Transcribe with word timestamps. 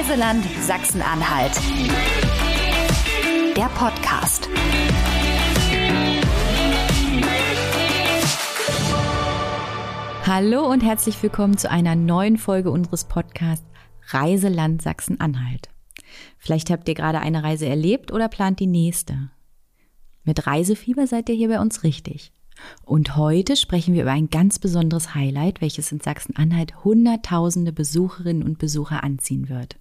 Reiseland 0.00 0.46
Sachsen-Anhalt. 0.62 1.52
Der 3.54 3.66
Podcast. 3.66 4.48
Hallo 10.24 10.66
und 10.72 10.80
herzlich 10.82 11.22
willkommen 11.22 11.58
zu 11.58 11.70
einer 11.70 11.96
neuen 11.96 12.38
Folge 12.38 12.70
unseres 12.70 13.04
Podcasts 13.04 13.66
Reiseland 14.08 14.80
Sachsen-Anhalt. 14.80 15.68
Vielleicht 16.38 16.70
habt 16.70 16.88
ihr 16.88 16.94
gerade 16.94 17.20
eine 17.20 17.42
Reise 17.42 17.66
erlebt 17.66 18.10
oder 18.10 18.28
plant 18.28 18.58
die 18.58 18.66
nächste. 18.66 19.30
Mit 20.24 20.46
Reisefieber 20.46 21.06
seid 21.06 21.28
ihr 21.28 21.34
hier 21.34 21.48
bei 21.48 21.60
uns 21.60 21.82
richtig. 21.82 22.32
Und 22.86 23.16
heute 23.16 23.54
sprechen 23.54 23.92
wir 23.92 24.02
über 24.02 24.12
ein 24.12 24.30
ganz 24.30 24.58
besonderes 24.58 25.14
Highlight, 25.14 25.60
welches 25.60 25.92
in 25.92 26.00
Sachsen-Anhalt 26.00 26.84
Hunderttausende 26.84 27.74
Besucherinnen 27.74 28.42
und 28.42 28.58
Besucher 28.58 29.04
anziehen 29.04 29.50
wird. 29.50 29.76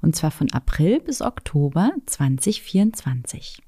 Und 0.00 0.16
zwar 0.16 0.30
von 0.30 0.50
April 0.52 1.00
bis 1.00 1.22
Oktober 1.22 1.92
2024. 2.06 3.62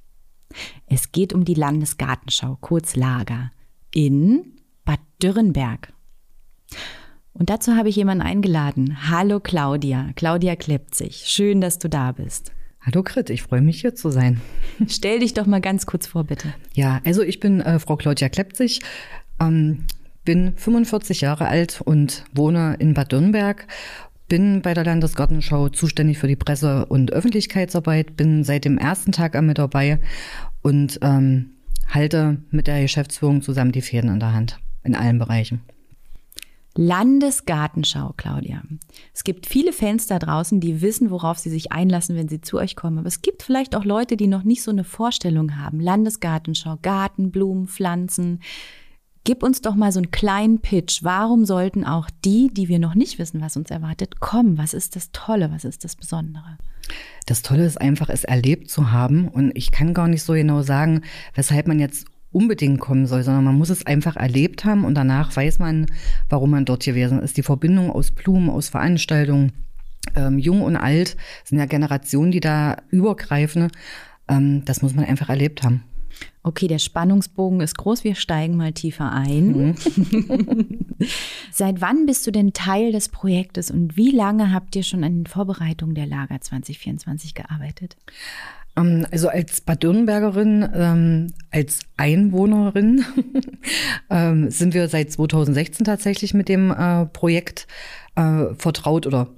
Es 0.86 1.12
geht 1.12 1.32
um 1.32 1.44
die 1.44 1.54
Landesgartenschau, 1.54 2.58
kurz 2.60 2.96
Lager, 2.96 3.52
in 3.94 4.56
Bad 4.84 5.00
Dürrenberg. 5.22 5.92
Und 7.32 7.50
dazu 7.50 7.76
habe 7.76 7.88
ich 7.88 7.96
jemanden 7.96 8.22
eingeladen. 8.22 9.08
Hallo 9.08 9.40
Claudia, 9.40 10.10
Claudia 10.16 10.56
Klepzig. 10.56 11.24
Schön, 11.26 11.60
dass 11.60 11.78
du 11.78 11.88
da 11.88 12.12
bist. 12.12 12.52
Hallo 12.80 13.02
Grit, 13.02 13.30
ich 13.30 13.42
freue 13.42 13.60
mich 13.60 13.82
hier 13.82 13.94
zu 13.94 14.10
sein. 14.10 14.40
Stell 14.88 15.20
dich 15.20 15.34
doch 15.34 15.46
mal 15.46 15.60
ganz 15.60 15.86
kurz 15.86 16.06
vor, 16.06 16.24
bitte. 16.24 16.54
Ja, 16.74 17.00
also 17.04 17.22
ich 17.22 17.38
bin 17.38 17.60
äh, 17.60 17.78
Frau 17.78 17.96
Claudia 17.96 18.28
Klepzig, 18.28 18.80
ähm, 19.38 19.86
bin 20.24 20.54
45 20.56 21.20
Jahre 21.20 21.46
alt 21.46 21.80
und 21.84 22.24
wohne 22.32 22.76
in 22.78 22.94
Bad 22.94 23.12
Dürnberg. 23.12 23.66
Bin 24.30 24.62
bei 24.62 24.74
der 24.74 24.84
Landesgartenschau 24.84 25.70
zuständig 25.70 26.18
für 26.18 26.28
die 26.28 26.36
Presse- 26.36 26.86
und 26.86 27.12
Öffentlichkeitsarbeit, 27.12 28.16
bin 28.16 28.44
seit 28.44 28.64
dem 28.64 28.78
ersten 28.78 29.10
Tag 29.10 29.34
an 29.34 29.46
mit 29.46 29.58
dabei 29.58 29.98
und 30.62 31.00
ähm, 31.02 31.50
halte 31.88 32.38
mit 32.52 32.68
der 32.68 32.80
Geschäftsführung 32.80 33.42
zusammen 33.42 33.72
die 33.72 33.82
Fäden 33.82 34.08
in 34.08 34.20
der 34.20 34.32
Hand 34.32 34.60
in 34.84 34.94
allen 34.94 35.18
Bereichen. 35.18 35.62
Landesgartenschau, 36.76 38.14
Claudia. 38.16 38.62
Es 39.12 39.24
gibt 39.24 39.46
viele 39.46 39.72
Fans 39.72 40.06
da 40.06 40.20
draußen, 40.20 40.60
die 40.60 40.80
wissen, 40.80 41.10
worauf 41.10 41.38
sie 41.38 41.50
sich 41.50 41.72
einlassen, 41.72 42.14
wenn 42.14 42.28
sie 42.28 42.40
zu 42.40 42.58
euch 42.58 42.76
kommen. 42.76 42.98
Aber 42.98 43.08
es 43.08 43.22
gibt 43.22 43.42
vielleicht 43.42 43.74
auch 43.74 43.84
Leute, 43.84 44.16
die 44.16 44.28
noch 44.28 44.44
nicht 44.44 44.62
so 44.62 44.70
eine 44.70 44.84
Vorstellung 44.84 45.56
haben. 45.56 45.80
Landesgartenschau, 45.80 46.78
Garten, 46.80 47.32
Blumen, 47.32 47.66
Pflanzen. 47.66 48.38
Gib 49.24 49.42
uns 49.42 49.60
doch 49.60 49.74
mal 49.74 49.92
so 49.92 49.98
einen 49.98 50.10
kleinen 50.10 50.60
Pitch. 50.60 51.02
Warum 51.02 51.44
sollten 51.44 51.84
auch 51.84 52.08
die, 52.24 52.48
die 52.52 52.68
wir 52.68 52.78
noch 52.78 52.94
nicht 52.94 53.18
wissen, 53.18 53.40
was 53.40 53.56
uns 53.56 53.70
erwartet, 53.70 54.18
kommen? 54.20 54.56
Was 54.56 54.72
ist 54.72 54.96
das 54.96 55.12
Tolle? 55.12 55.50
Was 55.52 55.64
ist 55.64 55.84
das 55.84 55.94
Besondere? 55.94 56.56
Das 57.26 57.42
Tolle 57.42 57.66
ist 57.66 57.80
einfach, 57.80 58.08
es 58.08 58.24
erlebt 58.24 58.70
zu 58.70 58.92
haben. 58.92 59.28
Und 59.28 59.52
ich 59.54 59.72
kann 59.72 59.92
gar 59.92 60.08
nicht 60.08 60.22
so 60.22 60.32
genau 60.32 60.62
sagen, 60.62 61.02
weshalb 61.34 61.68
man 61.68 61.78
jetzt 61.78 62.06
unbedingt 62.32 62.80
kommen 62.80 63.06
soll, 63.06 63.22
sondern 63.22 63.44
man 63.44 63.58
muss 63.58 63.70
es 63.70 63.86
einfach 63.86 64.16
erlebt 64.16 64.64
haben 64.64 64.84
und 64.84 64.94
danach 64.94 65.34
weiß 65.34 65.58
man, 65.58 65.86
warum 66.28 66.50
man 66.50 66.64
dort 66.64 66.84
gewesen 66.84 67.20
ist. 67.20 67.36
Die 67.36 67.42
Verbindung 67.42 67.90
aus 67.90 68.12
Blumen, 68.12 68.50
aus 68.50 68.68
Veranstaltungen, 68.68 69.52
ähm, 70.14 70.38
jung 70.38 70.62
und 70.62 70.76
alt, 70.76 71.16
sind 71.44 71.58
ja 71.58 71.66
Generationen, 71.66 72.30
die 72.30 72.40
da 72.40 72.76
übergreifen. 72.90 73.70
Ähm, 74.28 74.64
das 74.64 74.80
muss 74.80 74.94
man 74.94 75.04
einfach 75.04 75.28
erlebt 75.28 75.62
haben. 75.62 75.82
Okay, 76.42 76.68
der 76.68 76.78
Spannungsbogen 76.78 77.60
ist 77.60 77.76
groß. 77.76 78.02
Wir 78.02 78.14
steigen 78.14 78.56
mal 78.56 78.72
tiefer 78.72 79.12
ein. 79.12 79.74
Mhm. 79.74 80.86
Seit 81.52 81.80
wann 81.80 82.06
bist 82.06 82.26
du 82.26 82.30
denn 82.30 82.52
Teil 82.52 82.92
des 82.92 83.10
Projektes 83.10 83.70
und 83.70 83.96
wie 83.96 84.10
lange 84.10 84.52
habt 84.52 84.74
ihr 84.74 84.82
schon 84.82 85.04
an 85.04 85.18
den 85.18 85.26
Vorbereitungen 85.26 85.94
der 85.94 86.06
Lager 86.06 86.40
2024 86.40 87.34
gearbeitet? 87.34 87.96
Ähm, 88.76 89.06
also 89.10 89.28
als 89.28 89.60
Bad 89.60 89.82
Dürnbergerin, 89.82 90.68
ähm, 90.74 91.32
als 91.50 91.80
Einwohnerin 91.96 93.04
ähm, 94.10 94.50
sind 94.50 94.74
wir 94.74 94.88
seit 94.88 95.12
2016 95.12 95.84
tatsächlich 95.84 96.34
mit 96.34 96.48
dem 96.48 96.70
äh, 96.70 97.06
Projekt 97.06 97.66
äh, 98.14 98.54
vertraut 98.56 99.06
oder 99.06 99.28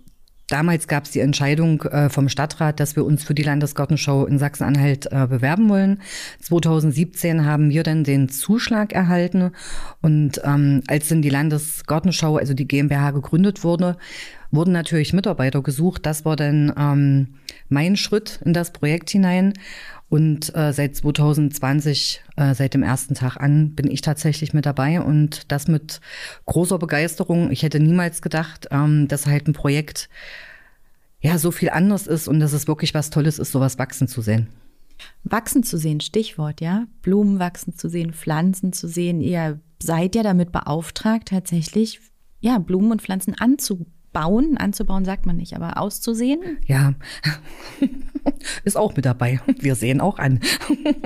Damals 0.52 0.86
gab 0.86 1.04
es 1.04 1.10
die 1.12 1.20
Entscheidung 1.20 1.80
äh, 1.84 2.10
vom 2.10 2.28
Stadtrat, 2.28 2.78
dass 2.78 2.94
wir 2.94 3.06
uns 3.06 3.24
für 3.24 3.32
die 3.32 3.42
Landesgartenschau 3.42 4.26
in 4.26 4.38
Sachsen-Anhalt 4.38 5.10
äh, 5.10 5.26
bewerben 5.26 5.70
wollen. 5.70 6.02
2017 6.40 7.46
haben 7.46 7.70
wir 7.70 7.82
dann 7.82 8.04
den 8.04 8.28
Zuschlag 8.28 8.92
erhalten 8.92 9.52
und 10.02 10.42
ähm, 10.44 10.82
als 10.88 11.08
dann 11.08 11.22
die 11.22 11.30
Landesgartenschau, 11.30 12.36
also 12.36 12.52
die 12.52 12.68
GmbH 12.68 13.12
gegründet 13.12 13.64
wurde, 13.64 13.96
wurden 14.50 14.72
natürlich 14.72 15.14
Mitarbeiter 15.14 15.62
gesucht. 15.62 16.04
Das 16.04 16.26
war 16.26 16.36
dann 16.36 16.70
ähm, 16.76 17.28
mein 17.70 17.96
Schritt 17.96 18.38
in 18.44 18.52
das 18.52 18.74
Projekt 18.74 19.08
hinein. 19.08 19.54
Und 20.12 20.54
äh, 20.54 20.74
seit 20.74 20.94
2020, 20.94 22.22
äh, 22.36 22.54
seit 22.54 22.74
dem 22.74 22.82
ersten 22.82 23.14
Tag 23.14 23.38
an, 23.38 23.74
bin 23.74 23.90
ich 23.90 24.02
tatsächlich 24.02 24.52
mit 24.52 24.66
dabei 24.66 25.00
und 25.00 25.50
das 25.50 25.68
mit 25.68 26.02
großer 26.44 26.78
Begeisterung. 26.78 27.50
Ich 27.50 27.62
hätte 27.62 27.80
niemals 27.80 28.20
gedacht, 28.20 28.68
ähm, 28.70 29.08
dass 29.08 29.26
halt 29.26 29.48
ein 29.48 29.54
Projekt 29.54 30.10
ja 31.22 31.38
so 31.38 31.50
viel 31.50 31.70
anders 31.70 32.06
ist 32.06 32.28
und 32.28 32.40
dass 32.40 32.52
es 32.52 32.68
wirklich 32.68 32.92
was 32.92 33.08
Tolles 33.08 33.38
ist, 33.38 33.52
sowas 33.52 33.78
wachsen 33.78 34.06
zu 34.06 34.20
sehen. 34.20 34.48
Wachsen 35.24 35.62
zu 35.62 35.78
sehen, 35.78 36.02
Stichwort, 36.02 36.60
ja. 36.60 36.88
Blumen 37.00 37.38
wachsen 37.38 37.74
zu 37.78 37.88
sehen, 37.88 38.12
Pflanzen 38.12 38.74
zu 38.74 38.88
sehen. 38.88 39.22
Ihr 39.22 39.60
seid 39.82 40.14
ja 40.14 40.22
damit 40.22 40.52
beauftragt, 40.52 41.28
tatsächlich 41.28 42.00
ja, 42.40 42.58
Blumen 42.58 42.92
und 42.92 43.00
Pflanzen 43.00 43.34
anzubauen 43.38 44.01
bauen, 44.12 44.56
anzubauen 44.56 45.04
sagt 45.04 45.26
man 45.26 45.36
nicht, 45.36 45.54
aber 45.54 45.78
auszusehen? 45.78 46.58
Ja, 46.66 46.94
ist 48.64 48.76
auch 48.76 48.94
mit 48.94 49.04
dabei. 49.04 49.40
Wir 49.58 49.74
sehen 49.74 50.00
auch 50.00 50.18
an. 50.18 50.40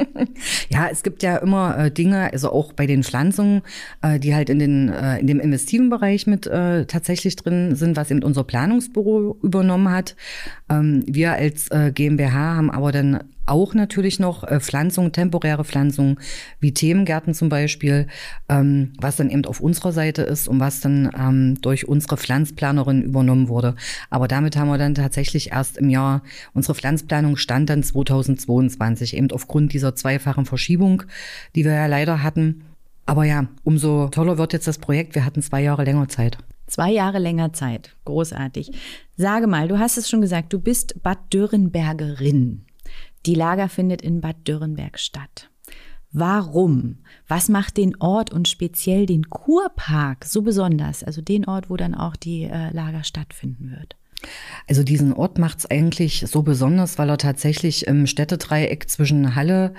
ja, 0.69 0.89
es 0.91 1.03
gibt 1.03 1.23
ja 1.23 1.37
immer 1.37 1.79
äh, 1.79 1.91
Dinge, 1.91 2.33
also 2.33 2.51
auch 2.51 2.73
bei 2.73 2.87
den 2.87 3.03
Pflanzungen, 3.03 3.63
äh, 4.03 4.19
die 4.19 4.35
halt 4.35 4.51
in, 4.51 4.59
den, 4.59 4.89
äh, 4.89 5.19
in 5.19 5.27
dem 5.27 5.41
investiven 5.41 5.91
Bereich 5.91 6.27
mit 6.27 6.47
äh, 6.47 6.87
tatsächlich 6.87 7.37
drin 7.37 7.77
sind, 7.77 7.97
was 7.97 8.11
eben 8.11 8.23
unser 8.23 8.45
Planungsbüro 8.45 9.39
übernommen 9.43 9.91
hat. 9.91 10.17
Ähm, 10.69 11.05
wir 11.07 11.33
als 11.33 11.71
äh, 11.71 11.93
GmbH 11.93 12.57
haben 12.57 12.71
aber 12.71 12.93
dann 12.93 13.25
auch 13.47 13.75
natürlich 13.75 14.19
noch 14.19 14.45
äh, 14.45 14.61
Pflanzungen, 14.61 15.13
temporäre 15.13 15.65
Pflanzungen, 15.65 16.19
wie 16.61 16.75
Themengärten 16.75 17.35
zum 17.35 17.49
Beispiel, 17.49 18.07
ähm, 18.49 18.93
was 18.99 19.17
dann 19.17 19.31
eben 19.31 19.45
auf 19.47 19.61
unserer 19.61 19.93
Seite 19.93 20.23
ist 20.23 20.49
und 20.49 20.61
was 20.61 20.81
dann 20.81 21.11
ähm, 21.19 21.61
durch 21.61 21.89
unsere 21.89 22.17
Pflanzplanerin 22.17 23.03
übernommen 23.03 23.49
wurde. 23.49 23.75
Aber 24.11 24.29
damit 24.29 24.57
haben 24.57 24.69
wir 24.69 24.79
dann 24.79 24.95
tatsächlich 24.95 25.53
erst 25.53 25.79
im 25.79 25.89
Jahr, 25.89 26.23
unsere 26.53 26.75
Pflanzplanung 26.75 27.37
stand 27.37 27.71
dann 27.71 27.83
2022, 27.83 29.17
eben 29.17 29.31
aufgrund 29.31 29.73
dieser 29.73 29.95
zweifachen 29.95 30.45
Verschiebung, 30.45 31.05
die 31.55 31.65
wir 31.65 31.73
ja 31.73 31.87
leider 31.87 32.23
hatten. 32.23 32.63
Aber 33.07 33.25
ja, 33.25 33.47
umso 33.63 34.09
toller 34.09 34.37
wird 34.37 34.53
jetzt 34.53 34.67
das 34.67 34.79
Projekt. 34.79 35.15
Wir 35.15 35.25
hatten 35.25 35.41
zwei 35.41 35.63
Jahre 35.63 35.85
länger 35.85 36.09
Zeit. 36.09 36.39
Zwei 36.67 36.91
Jahre 36.91 37.21
länger 37.21 37.53
Zeit. 37.53 37.95
Großartig. 38.05 38.73
Sage 39.17 39.47
mal, 39.47 39.69
du 39.69 39.79
hast 39.79 39.97
es 39.97 40.11
schon 40.11 40.21
gesagt, 40.21 40.53
du 40.53 40.59
bist 40.59 41.01
Bad 41.03 41.33
Dürrenbergerin. 41.33 42.66
Die 43.25 43.35
Lager 43.35 43.69
findet 43.69 44.03
in 44.03 44.21
Bad 44.21 44.47
Dürrenberg 44.47 44.99
statt. 44.99 45.51
Warum? 46.13 46.99
Was 47.29 47.49
macht 47.49 47.77
den 47.77 47.97
Ort 48.01 48.33
und 48.33 48.49
speziell 48.49 49.07
den 49.07 49.29
Kurpark 49.29 50.25
so 50.25 50.43
besonders? 50.43 51.03
Also 51.03 51.21
den 51.21 51.45
Ort, 51.45 51.69
wo 51.69 51.77
dann 51.77 51.95
auch 51.95 52.17
die 52.17 52.45
äh, 52.45 52.71
Lager 52.71 53.05
stattfinden 53.05 53.71
wird. 53.71 53.97
Also 54.67 54.83
diesen 54.83 55.13
Ort 55.13 55.39
macht 55.39 55.59
es 55.59 55.67
eigentlich 55.71 56.25
so 56.27 56.43
besonders, 56.43 56.99
weil 56.99 57.11
er 57.11 57.19
tatsächlich 57.19 57.87
im 57.87 58.07
Städtedreieck 58.07 58.89
zwischen 58.89 59.35
Halle, 59.35 59.75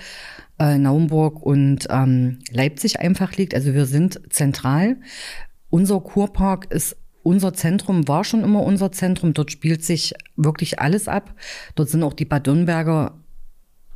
äh, 0.60 0.78
Naumburg 0.78 1.42
und 1.42 1.88
ähm, 1.90 2.40
Leipzig 2.52 3.00
einfach 3.00 3.36
liegt. 3.36 3.56
Also 3.56 3.74
wir 3.74 3.86
sind 3.86 4.22
zentral. 4.30 4.98
Unser 5.70 6.00
Kurpark 6.02 6.72
ist 6.72 6.98
unser 7.24 7.54
Zentrum 7.54 8.08
war 8.08 8.24
schon 8.24 8.42
immer 8.42 8.64
unser 8.64 8.94
Zentrum. 8.94 9.34
Dort 9.34 9.52
spielt 9.52 9.84
sich 9.84 10.14
wirklich 10.38 10.80
alles 10.80 11.10
ab. 11.10 11.34
Dort 11.76 11.90
sind 11.90 12.04
auch 12.04 12.14
die 12.14 12.24
Bad 12.24 12.48
Dürnberger 12.48 13.20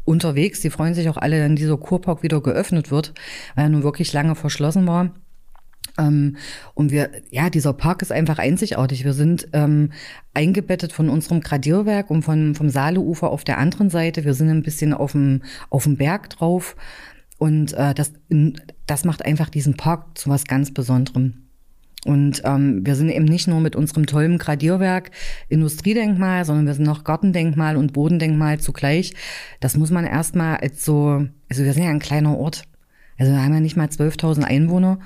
unterwegs. 0.06 0.62
Die 0.62 0.70
freuen 0.70 0.94
sich 0.94 1.10
auch 1.10 1.18
alle, 1.18 1.42
wenn 1.42 1.56
dieser 1.56 1.78
Kurpark 1.78 2.24
wieder 2.24 2.42
geöffnet 2.42 2.92
wird, 2.92 3.14
weil 3.56 3.66
er 3.66 3.70
nun 3.70 3.84
wirklich 3.84 4.14
lange 4.14 4.36
verschlossen 4.36 4.88
war. 4.88 5.12
Ähm, 5.98 6.38
und 6.74 6.92
wir, 6.92 7.10
ja, 7.32 7.50
dieser 7.50 7.74
Park 7.74 8.02
ist 8.02 8.12
einfach 8.12 8.40
einzigartig. 8.40 9.04
Wir 9.04 9.14
sind 9.14 9.48
ähm, 9.54 9.92
eingebettet 10.34 10.94
von 10.94 11.10
unserem 11.10 11.42
Gradierwerk 11.42 12.10
und 12.10 12.24
von, 12.24 12.56
vom 12.56 12.70
Saaleufer 12.70 13.30
auf 13.30 13.44
der 13.44 13.58
anderen 13.58 13.90
Seite. 13.90 14.24
Wir 14.24 14.34
sind 14.34 14.50
ein 14.50 14.64
bisschen 14.64 14.94
auf 14.94 15.14
dem, 15.14 15.44
auf 15.70 15.84
dem 15.84 15.98
Berg 15.98 16.30
drauf. 16.30 16.76
Und 17.38 17.74
äh, 17.74 17.94
das, 17.94 18.14
das 18.86 19.04
macht 19.04 19.26
einfach 19.26 19.50
diesen 19.50 19.76
Park 19.76 20.18
zu 20.18 20.30
was 20.30 20.46
ganz 20.46 20.72
Besonderem. 20.72 21.41
Und 22.06 22.42
ähm, 22.46 22.84
wir 22.84 22.96
sind 22.96 23.10
eben 23.10 23.26
nicht 23.26 23.48
nur 23.48 23.60
mit 23.60 23.76
unserem 23.76 24.08
tollen 24.08 24.40
Gradierwerk 24.40 25.12
Industriedenkmal, 25.50 26.46
sondern 26.46 26.66
wir 26.66 26.74
sind 26.74 26.86
noch 26.86 27.04
Gartendenkmal 27.04 27.78
und 27.78 27.94
Bodendenkmal 27.94 28.60
zugleich. 28.60 29.14
Das 29.60 29.78
muss 29.78 29.92
man 29.92 30.06
erstmal 30.06 30.58
als 30.58 30.84
so, 30.84 31.28
also 31.50 31.64
wir 31.64 31.74
sind 31.74 31.84
ja 31.84 31.92
ein 31.92 32.00
kleiner 32.00 32.38
Ort. 32.38 32.64
Also 33.20 33.32
wir 33.32 33.44
haben 33.44 33.54
ja 33.54 33.60
nicht 33.60 33.78
mal 33.78 33.88
12.000 33.88 34.44
Einwohner. 34.44 35.00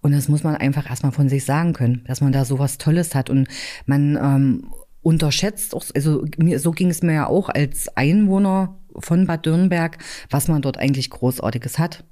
Und 0.00 0.12
das 0.12 0.28
muss 0.28 0.42
man 0.42 0.56
einfach 0.56 0.88
erstmal 0.88 1.12
von 1.12 1.28
sich 1.28 1.44
sagen 1.44 1.74
können, 1.74 2.04
dass 2.06 2.20
man 2.20 2.32
da 2.32 2.44
sowas 2.44 2.78
Tolles 2.78 3.14
hat. 3.14 3.28
Und 3.28 3.48
man 3.84 4.16
ähm, 4.16 4.70
unterschätzt, 5.02 5.74
also 5.94 6.24
mir, 6.38 6.60
so 6.60 6.70
ging 6.70 6.88
es 6.88 7.02
mir 7.02 7.14
ja 7.14 7.26
auch 7.26 7.50
als 7.50 7.94
Einwohner 7.96 8.78
von 8.98 9.26
Bad 9.26 9.44
Dürnberg, 9.44 9.98
was 10.30 10.48
man 10.48 10.62
dort 10.62 10.78
eigentlich 10.78 11.10
Großartiges 11.10 11.78
hat. 11.78 12.04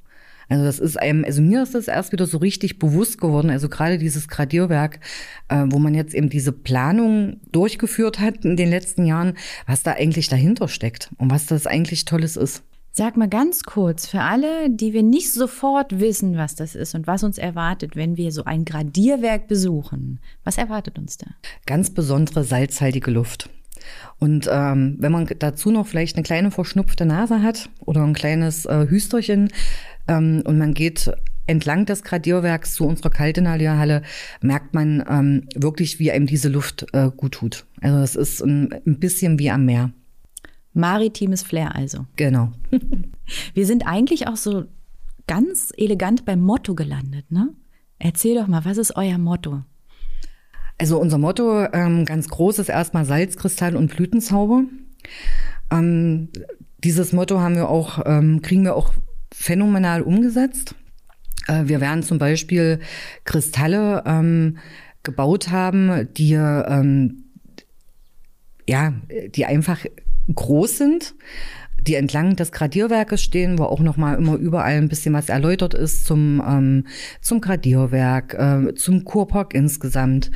Also 0.48 0.64
das 0.64 0.78
ist 0.78 0.96
einem, 0.96 1.24
also 1.24 1.42
mir 1.42 1.62
ist 1.62 1.74
das 1.74 1.88
erst 1.88 2.12
wieder 2.12 2.26
so 2.26 2.38
richtig 2.38 2.78
bewusst 2.78 3.20
geworden. 3.20 3.50
Also 3.50 3.68
gerade 3.68 3.98
dieses 3.98 4.28
Gradierwerk, 4.28 5.00
äh, 5.48 5.64
wo 5.66 5.78
man 5.78 5.94
jetzt 5.94 6.14
eben 6.14 6.30
diese 6.30 6.52
Planung 6.52 7.40
durchgeführt 7.50 8.20
hat 8.20 8.44
in 8.44 8.56
den 8.56 8.70
letzten 8.70 9.06
Jahren, 9.06 9.34
was 9.66 9.82
da 9.82 9.92
eigentlich 9.92 10.28
dahinter 10.28 10.68
steckt 10.68 11.10
und 11.18 11.30
was 11.30 11.46
das 11.46 11.66
eigentlich 11.66 12.04
Tolles 12.04 12.36
ist. 12.36 12.62
Sag 12.92 13.18
mal 13.18 13.28
ganz 13.28 13.64
kurz, 13.64 14.06
für 14.06 14.22
alle, 14.22 14.70
die 14.70 14.94
wir 14.94 15.02
nicht 15.02 15.30
sofort 15.30 16.00
wissen, 16.00 16.38
was 16.38 16.54
das 16.54 16.74
ist 16.74 16.94
und 16.94 17.06
was 17.06 17.24
uns 17.24 17.36
erwartet, 17.36 17.94
wenn 17.94 18.16
wir 18.16 18.32
so 18.32 18.44
ein 18.44 18.64
Gradierwerk 18.64 19.48
besuchen. 19.48 20.18
Was 20.44 20.56
erwartet 20.56 20.98
uns 20.98 21.18
da? 21.18 21.26
Ganz 21.66 21.90
besondere 21.90 22.42
salzhaltige 22.42 23.10
Luft. 23.10 23.50
Und 24.18 24.48
ähm, 24.50 24.96
wenn 24.98 25.12
man 25.12 25.28
dazu 25.38 25.70
noch 25.70 25.86
vielleicht 25.86 26.16
eine 26.16 26.22
kleine 26.22 26.50
verschnupfte 26.50 27.04
Nase 27.04 27.42
hat 27.42 27.68
oder 27.84 28.02
ein 28.02 28.14
kleines 28.14 28.64
äh, 28.64 28.86
Hüsterchen 28.88 29.50
ähm, 30.08 30.42
und 30.44 30.58
man 30.58 30.74
geht 30.74 31.10
entlang 31.46 31.86
des 31.86 32.02
Gradierwerks 32.02 32.74
zu 32.74 32.86
unserer 32.86 33.10
Kaltenalierhalle, 33.10 34.02
merkt 34.40 34.74
man 34.74 35.04
ähm, 35.08 35.48
wirklich, 35.54 35.98
wie 35.98 36.10
einem 36.10 36.26
diese 36.26 36.48
Luft 36.48 36.86
äh, 36.92 37.10
gut 37.16 37.32
tut. 37.32 37.66
Also 37.80 37.98
es 37.98 38.16
ist 38.16 38.42
ein, 38.42 38.74
ein 38.86 38.98
bisschen 38.98 39.38
wie 39.38 39.50
am 39.50 39.64
Meer. 39.64 39.92
Maritimes 40.74 41.42
Flair 41.42 41.74
also. 41.74 42.06
Genau. 42.16 42.52
Wir 43.54 43.66
sind 43.66 43.86
eigentlich 43.86 44.28
auch 44.28 44.36
so 44.36 44.64
ganz 45.26 45.72
elegant 45.76 46.24
beim 46.24 46.40
Motto 46.40 46.74
gelandet, 46.74 47.30
ne? 47.30 47.50
Erzähl 47.98 48.34
doch 48.34 48.46
mal, 48.46 48.64
was 48.64 48.76
ist 48.76 48.94
euer 48.94 49.16
Motto? 49.16 49.62
Also 50.78 51.00
unser 51.00 51.16
Motto 51.16 51.64
ähm, 51.72 52.04
ganz 52.04 52.28
groß 52.28 52.58
ist 52.58 52.68
erstmal 52.68 53.06
Salzkristall 53.06 53.74
und 53.74 53.96
Blütenzauber. 53.96 54.64
Ähm, 55.70 56.28
dieses 56.84 57.14
Motto 57.14 57.40
haben 57.40 57.56
wir 57.56 57.70
auch, 57.70 58.02
ähm, 58.04 58.42
kriegen 58.42 58.64
wir 58.64 58.76
auch 58.76 58.92
phänomenal 59.38 60.02
umgesetzt. 60.02 60.74
Äh, 61.46 61.64
wir 61.66 61.80
werden 61.80 62.02
zum 62.02 62.18
Beispiel 62.18 62.80
Kristalle 63.24 64.02
ähm, 64.06 64.58
gebaut 65.02 65.50
haben, 65.50 66.08
die 66.14 66.32
ähm, 66.32 67.24
ja, 68.68 68.94
die 69.28 69.46
einfach 69.46 69.84
groß 70.34 70.78
sind, 70.78 71.14
die 71.80 71.94
entlang 71.94 72.34
des 72.34 72.50
Gradierwerkes 72.50 73.22
stehen, 73.22 73.60
wo 73.60 73.64
auch 73.64 73.78
noch 73.78 73.96
mal 73.96 74.14
immer 74.14 74.34
überall 74.34 74.74
ein 74.74 74.88
bisschen 74.88 75.14
was 75.14 75.28
erläutert 75.28 75.74
ist 75.74 76.04
zum 76.04 76.42
ähm, 76.44 76.86
zum 77.20 77.40
Gradierwerk, 77.40 78.34
äh, 78.34 78.74
zum 78.74 79.04
Kurpark 79.04 79.54
insgesamt, 79.54 80.32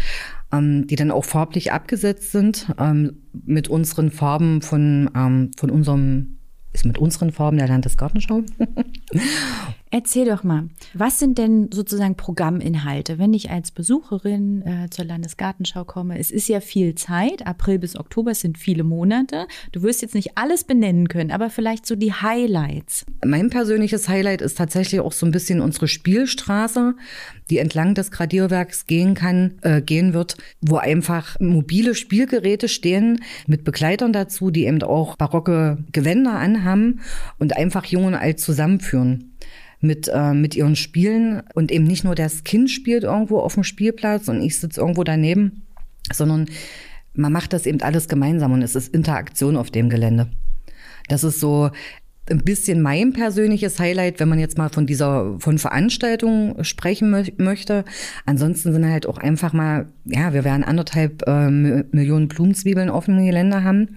ähm, 0.53 0.87
die 0.87 0.95
dann 0.95 1.11
auch 1.11 1.25
farblich 1.25 1.73
abgesetzt 1.73 2.31
sind 2.31 2.73
ähm, 2.79 3.23
mit 3.33 3.67
unseren 3.67 4.13
Farben 4.13 4.63
von 4.63 5.11
ähm, 5.17 5.51
von 5.59 5.71
unserem 5.71 6.37
ist 6.73 6.85
mit 6.85 6.99
unseren 6.99 7.33
Farben 7.33 7.59
der 7.59 7.69
Landesgartenschau. 7.69 8.43
Erzähl 9.93 10.27
doch 10.27 10.45
mal, 10.45 10.69
was 10.95 11.19
sind 11.19 11.37
denn 11.37 11.69
sozusagen 11.73 12.15
Programminhalte, 12.15 13.19
wenn 13.19 13.35
ich 13.35 13.51
als 13.51 13.73
Besucherin 13.73 14.63
äh, 14.63 14.89
zur 14.89 15.05
Landesgartenschau 15.05 15.85
komme? 15.85 16.17
Es 16.17 16.31
ist 16.31 16.47
ja 16.47 16.61
viel 16.61 16.95
Zeit, 16.95 17.45
April 17.45 17.81
bis 17.81 17.99
Oktober 17.99 18.37
sind 18.37 18.57
viele 18.57 18.85
Monate. 18.85 19.49
Du 19.73 19.83
wirst 19.83 20.01
jetzt 20.01 20.15
nicht 20.15 20.39
alles 20.39 20.63
benennen 20.63 21.09
können, 21.09 21.33
aber 21.33 21.51
vielleicht 21.51 21.87
so 21.87 21.97
die 21.97 22.13
Highlights. 22.13 23.05
Mein 23.25 23.51
persönliches 23.51 24.09
Highlight 24.09 24.43
ist 24.43 24.59
tatsächlich 24.59 25.01
auch 25.01 25.11
so 25.11 25.27
ein 25.27 25.33
bisschen 25.33 25.61
unsere 25.61 25.89
Spielstraße, 25.89 26.95
die 27.51 27.59
entlang 27.59 27.97
des 27.97 28.13
Gradierwerks 28.13 28.87
gehen 28.87 29.15
kann, 29.15 29.59
äh, 29.63 29.83
gehen 29.83 30.15
wird, 30.15 30.37
wo 30.61 30.77
einfach 30.77 31.35
mobile 31.41 31.97
Spielgeräte 31.97 32.69
stehen 32.69 33.25
mit 33.49 33.65
Begleitern 33.65 34.13
dazu, 34.13 34.53
die 34.53 34.67
eben 34.67 34.85
auch 34.85 35.17
barocke 35.17 35.79
Gewänder 35.91 36.35
anhaben 36.35 37.01
und 37.41 37.57
einfach 37.57 37.87
jung 37.87 38.05
und 38.05 38.15
alt 38.15 38.39
zusammenführen 38.39 39.31
mit, 39.81 40.09
äh, 40.13 40.35
mit 40.35 40.55
ihren 40.55 40.77
Spielen 40.77 41.43
und 41.55 41.73
eben 41.73 41.85
nicht 41.85 42.05
nur 42.05 42.15
das 42.15 42.45
Kind 42.45 42.71
spielt 42.71 43.05
irgendwo 43.05 43.39
auf 43.39 43.55
dem 43.55 43.65
Spielplatz 43.65 44.29
und 44.29 44.43
ich 44.43 44.59
sitze 44.59 44.81
irgendwo 44.81 45.05
daneben, 45.05 45.63
sondern 46.13 46.47
man 47.15 47.33
macht 47.33 47.53
das 47.53 47.67
eben 47.67 47.81
alles 47.81 48.09
gemeinsam 48.09 48.53
und 48.53 48.63
es 48.63 48.77
ist 48.77 48.95
Interaktion 48.95 49.57
auf 49.57 49.71
dem 49.71 49.89
Gelände. 49.89 50.31
Das 51.09 51.25
ist 51.25 51.41
so 51.41 51.71
ein 52.31 52.45
bisschen 52.45 52.81
mein 52.81 53.13
persönliches 53.13 53.79
Highlight, 53.79 54.21
wenn 54.21 54.29
man 54.29 54.39
jetzt 54.39 54.57
mal 54.57 54.69
von 54.69 54.87
dieser, 54.87 55.39
von 55.39 55.59
Veranstaltungen 55.59 56.65
sprechen 56.65 57.11
mö 57.11 57.25
möchte. 57.39 57.85
Ansonsten 58.27 58.73
sind 58.73 58.87
halt 58.87 59.07
auch 59.07 59.19
einfach 59.19 59.53
mal, 59.53 59.87
ja, 60.05 60.33
wir 60.33 60.45
werden 60.45 60.65
anderthalb 60.65 61.27
äh, 61.27 61.51
Millionen 61.51 62.29
Blumenzwiebeln 62.29 62.89
auf 62.89 63.07
dem 63.07 63.25
Gelände 63.25 63.65
haben. 63.65 63.97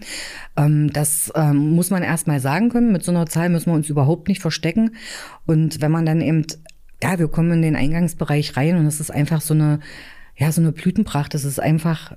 Ähm, 0.57 0.91
das 0.91 1.31
ähm, 1.35 1.71
muss 1.71 1.89
man 1.89 2.03
erst 2.03 2.27
mal 2.27 2.39
sagen 2.39 2.69
können. 2.69 2.91
Mit 2.91 3.03
so 3.03 3.11
einer 3.11 3.25
Zahl 3.27 3.49
müssen 3.49 3.67
wir 3.67 3.75
uns 3.75 3.89
überhaupt 3.89 4.27
nicht 4.27 4.41
verstecken. 4.41 4.95
Und 5.45 5.81
wenn 5.81 5.91
man 5.91 6.05
dann 6.05 6.21
eben, 6.21 6.45
ja, 7.01 7.19
wir 7.19 7.27
kommen 7.27 7.51
in 7.51 7.61
den 7.61 7.75
Eingangsbereich 7.75 8.57
rein 8.57 8.77
und 8.77 8.85
es 8.85 8.99
ist 8.99 9.11
einfach 9.11 9.41
so 9.41 9.53
eine, 9.53 9.79
ja, 10.35 10.51
so 10.51 10.61
eine 10.61 10.71
Blütenpracht. 10.71 11.35
Es 11.35 11.45
ist 11.45 11.59
einfach 11.59 12.15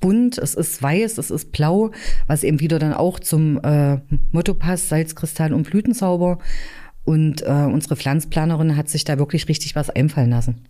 bunt, 0.00 0.38
es 0.38 0.54
ist 0.54 0.82
weiß, 0.82 1.18
es 1.18 1.30
ist 1.30 1.52
blau, 1.52 1.90
was 2.26 2.44
eben 2.44 2.60
wieder 2.60 2.78
dann 2.78 2.92
auch 2.94 3.18
zum 3.18 3.60
äh, 3.62 3.98
Motto 4.32 4.54
passt, 4.54 4.88
Salzkristall 4.88 5.52
und 5.52 5.68
Blütenzauber. 5.68 6.38
Und 7.04 7.42
äh, 7.42 7.66
unsere 7.72 7.96
Pflanzplanerin 7.96 8.76
hat 8.76 8.88
sich 8.88 9.04
da 9.04 9.18
wirklich 9.18 9.48
richtig 9.48 9.74
was 9.74 9.88
einfallen 9.90 10.30
lassen. 10.30 10.66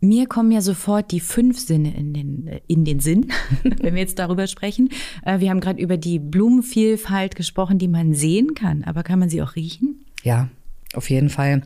Mir 0.00 0.26
kommen 0.26 0.50
ja 0.50 0.60
sofort 0.60 1.12
die 1.12 1.20
fünf 1.20 1.60
Sinne 1.60 1.94
in 1.94 2.12
den, 2.12 2.60
in 2.66 2.84
den 2.84 2.98
Sinn, 2.98 3.28
wenn 3.62 3.94
wir 3.94 4.00
jetzt 4.00 4.18
darüber 4.18 4.46
sprechen. 4.46 4.88
Äh, 5.24 5.40
wir 5.40 5.50
haben 5.50 5.60
gerade 5.60 5.80
über 5.80 5.96
die 5.96 6.18
Blumenvielfalt 6.18 7.36
gesprochen, 7.36 7.78
die 7.78 7.88
man 7.88 8.14
sehen 8.14 8.54
kann, 8.54 8.82
aber 8.82 9.02
kann 9.02 9.18
man 9.18 9.28
sie 9.28 9.42
auch 9.42 9.54
riechen? 9.54 10.04
Ja, 10.24 10.48
auf 10.94 11.08
jeden 11.08 11.30
Fall. 11.30 11.62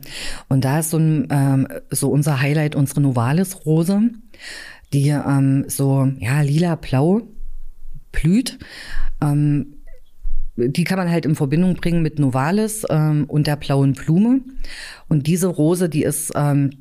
Und 0.49 0.65
da 0.65 0.79
ist 0.79 0.91
so, 0.91 0.97
ein, 0.97 1.27
ähm, 1.31 1.67
so 1.89 2.09
unser 2.09 2.39
Highlight 2.39 2.75
unsere 2.75 3.01
Novalis-Rose 3.01 4.11
die 4.93 5.09
ähm, 5.09 5.65
so 5.67 6.11
ja 6.19 6.41
lila-blau 6.41 7.21
blüht. 8.11 8.57
Ähm, 9.21 9.73
die 10.57 10.83
kann 10.83 10.97
man 10.97 11.09
halt 11.09 11.25
in 11.25 11.35
Verbindung 11.35 11.75
bringen 11.75 12.01
mit 12.01 12.17
Novalis 12.17 12.83
ähm, 12.89 13.25
und 13.27 13.45
der 13.45 13.55
blauen 13.55 13.93
Blume. 13.93 14.41
Und 15.07 15.27
diese 15.27 15.47
Rose, 15.47 15.87
die 15.87 16.03
ist, 16.03 16.31
ähm, 16.35 16.71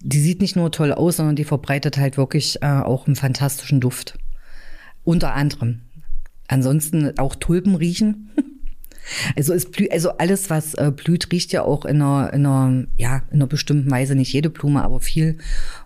die 0.00 0.20
sieht 0.20 0.40
nicht 0.40 0.54
nur 0.54 0.70
toll 0.70 0.92
aus, 0.92 1.16
sondern 1.16 1.36
die 1.36 1.44
verbreitet 1.44 1.96
halt 1.96 2.16
wirklich 2.16 2.62
äh, 2.62 2.66
auch 2.66 3.06
einen 3.06 3.16
fantastischen 3.16 3.80
Duft. 3.80 4.18
Unter 5.04 5.34
anderem. 5.34 5.80
Ansonsten 6.46 7.18
auch 7.18 7.34
Tulpen 7.34 7.74
riechen. 7.74 8.30
Also 9.36 9.52
es 9.52 9.70
blüht, 9.70 9.92
also 9.92 10.10
alles, 10.18 10.50
was 10.50 10.74
äh, 10.74 10.92
blüht, 10.94 11.32
riecht 11.32 11.52
ja 11.52 11.62
auch 11.62 11.84
in 11.84 12.02
einer, 12.02 12.32
in 12.32 12.46
einer, 12.46 12.86
ja, 12.96 13.22
in 13.30 13.36
einer 13.36 13.46
bestimmten 13.46 13.90
Weise. 13.90 14.14
Nicht 14.14 14.32
jede 14.32 14.50
Blume, 14.50 14.82
aber 14.82 15.00
viel. 15.00 15.38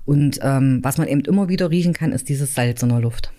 Und 0.05 0.39
ähm, 0.43 0.81
was 0.83 0.99
man 0.99 1.09
eben 1.09 1.23
immer 1.23 1.49
wieder 1.49 1.71
riechen 1.71 1.93
kann, 1.93 2.13
ist 2.13 2.29
dieses 2.29 2.55
Salz 2.55 2.83
in 2.83 2.91
der 2.91 3.01
Luft. 3.01 3.33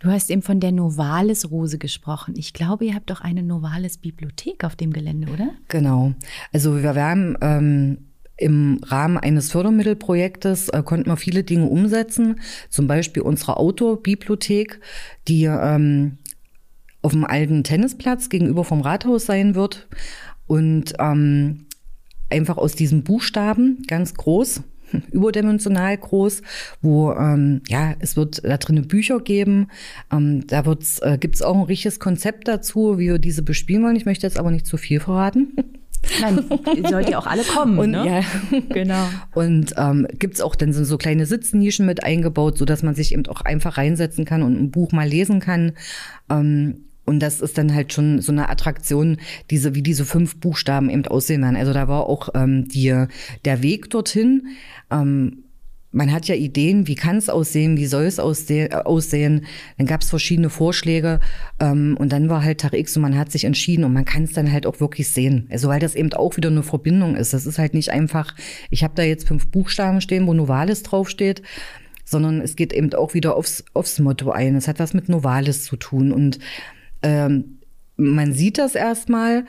Du 0.00 0.08
hast 0.10 0.30
eben 0.30 0.40
von 0.40 0.60
der 0.60 0.72
Novalis-Rose 0.72 1.76
gesprochen. 1.76 2.34
Ich 2.36 2.54
glaube, 2.54 2.86
ihr 2.86 2.94
habt 2.94 3.10
doch 3.10 3.20
eine 3.20 3.42
Novalis-Bibliothek 3.42 4.64
auf 4.64 4.74
dem 4.74 4.94
Gelände, 4.94 5.30
oder? 5.30 5.50
Genau. 5.68 6.14
Also 6.52 6.82
wir 6.82 6.94
haben 6.94 7.36
ähm, 7.42 7.98
im 8.40 8.80
Rahmen 8.82 9.18
eines 9.18 9.52
Fördermittelprojektes 9.52 10.70
äh, 10.70 10.82
konnten 10.82 11.10
wir 11.10 11.18
viele 11.18 11.44
Dinge 11.44 11.66
umsetzen. 11.66 12.40
Zum 12.70 12.86
Beispiel 12.86 13.22
unsere 13.22 13.58
Outdoor-Bibliothek, 13.58 14.80
die 15.28 15.44
ähm, 15.44 16.16
auf 17.02 17.12
dem 17.12 17.24
alten 17.24 17.64
Tennisplatz 17.64 18.28
gegenüber 18.28 18.64
vom 18.64 18.80
Rathaus 18.80 19.26
sein 19.26 19.54
wird. 19.54 19.88
Und 20.46 20.94
ähm, 20.98 21.66
einfach 22.28 22.56
aus 22.56 22.74
diesen 22.74 23.04
Buchstaben 23.04 23.82
ganz 23.86 24.14
groß, 24.14 24.62
überdimensional 25.12 25.96
groß, 25.96 26.42
wo 26.82 27.12
ähm, 27.12 27.62
ja 27.68 27.94
es 28.00 28.16
wird 28.16 28.42
da 28.44 28.56
drinnen 28.56 28.88
Bücher 28.88 29.20
geben. 29.20 29.68
Ähm, 30.12 30.46
da 30.46 30.66
wird's, 30.66 30.98
äh, 31.00 31.18
gibt's 31.18 31.42
auch 31.42 31.56
ein 31.56 31.62
richtiges 31.64 32.00
Konzept 32.00 32.48
dazu, 32.48 32.98
wie 32.98 33.06
wir 33.06 33.18
diese 33.18 33.42
bespielen 33.42 33.84
wollen. 33.84 33.96
Ich 33.96 34.06
möchte 34.06 34.26
jetzt 34.26 34.38
aber 34.38 34.50
nicht 34.50 34.66
zu 34.66 34.76
viel 34.76 35.00
verraten. 35.00 35.54
Nein, 36.20 36.44
sollt 36.88 37.10
ihr 37.10 37.18
auch 37.18 37.26
alle 37.26 37.42
kommen. 37.42 37.78
Und, 37.78 37.90
ne? 37.90 38.06
ja. 38.06 38.60
genau. 38.70 39.06
Und 39.34 39.74
ähm, 39.76 40.06
gibt 40.18 40.40
auch 40.40 40.54
dann 40.54 40.72
so, 40.72 40.82
so 40.84 40.96
kleine 40.96 41.26
Sitznischen 41.26 41.86
mit 41.86 42.02
eingebaut, 42.02 42.58
so 42.58 42.64
dass 42.64 42.82
man 42.82 42.94
sich 42.94 43.12
eben 43.12 43.26
auch 43.26 43.42
einfach 43.42 43.76
reinsetzen 43.76 44.24
kann 44.24 44.42
und 44.42 44.58
ein 44.58 44.70
Buch 44.70 44.92
mal 44.92 45.06
lesen 45.06 45.40
kann. 45.40 45.72
Ähm, 46.30 46.86
und 47.10 47.18
das 47.18 47.40
ist 47.40 47.58
dann 47.58 47.74
halt 47.74 47.92
schon 47.92 48.22
so 48.22 48.30
eine 48.30 48.48
Attraktion, 48.48 49.16
diese, 49.50 49.74
wie 49.74 49.82
diese 49.82 50.04
fünf 50.04 50.38
Buchstaben 50.38 50.88
eben 50.88 51.04
aussehen 51.06 51.42
werden. 51.42 51.56
Also 51.56 51.72
da 51.72 51.88
war 51.88 52.06
auch 52.06 52.28
ähm, 52.34 52.68
die, 52.68 53.06
der 53.44 53.62
Weg 53.64 53.90
dorthin. 53.90 54.46
Ähm, 54.92 55.42
man 55.90 56.12
hat 56.12 56.28
ja 56.28 56.36
Ideen, 56.36 56.86
wie 56.86 56.94
kann 56.94 57.16
es 57.16 57.28
aussehen, 57.28 57.76
wie 57.76 57.86
soll 57.86 58.04
es 58.04 58.20
aussehen. 58.20 59.46
Dann 59.76 59.86
gab 59.88 60.02
es 60.02 60.10
verschiedene 60.10 60.50
Vorschläge 60.50 61.18
ähm, 61.58 61.96
und 61.98 62.12
dann 62.12 62.28
war 62.28 62.44
halt 62.44 62.60
Tag 62.60 62.74
X 62.74 62.94
und 62.94 63.02
man 63.02 63.18
hat 63.18 63.32
sich 63.32 63.44
entschieden 63.44 63.82
und 63.82 63.92
man 63.92 64.04
kann 64.04 64.22
es 64.22 64.32
dann 64.32 64.52
halt 64.52 64.66
auch 64.66 64.78
wirklich 64.78 65.10
sehen. 65.10 65.48
Also 65.50 65.66
weil 65.66 65.80
das 65.80 65.96
eben 65.96 66.12
auch 66.12 66.36
wieder 66.36 66.50
eine 66.50 66.62
Verbindung 66.62 67.16
ist. 67.16 67.32
Das 67.32 67.44
ist 67.44 67.58
halt 67.58 67.74
nicht 67.74 67.90
einfach, 67.90 68.36
ich 68.70 68.84
habe 68.84 68.94
da 68.94 69.02
jetzt 69.02 69.26
fünf 69.26 69.48
Buchstaben 69.48 70.00
stehen, 70.00 70.28
wo 70.28 70.32
Novalis 70.32 70.84
draufsteht, 70.84 71.42
sondern 72.04 72.40
es 72.40 72.54
geht 72.54 72.72
eben 72.72 72.94
auch 72.94 73.14
wieder 73.14 73.36
aufs, 73.36 73.64
aufs 73.74 73.98
Motto 73.98 74.30
ein. 74.30 74.54
Es 74.54 74.68
hat 74.68 74.78
was 74.78 74.94
mit 74.94 75.08
Novalis 75.08 75.64
zu 75.64 75.74
tun 75.74 76.12
und 76.12 76.38
ähm, 77.02 77.58
man 77.96 78.32
sieht 78.32 78.58
das 78.58 78.74
erstmal, 78.74 79.44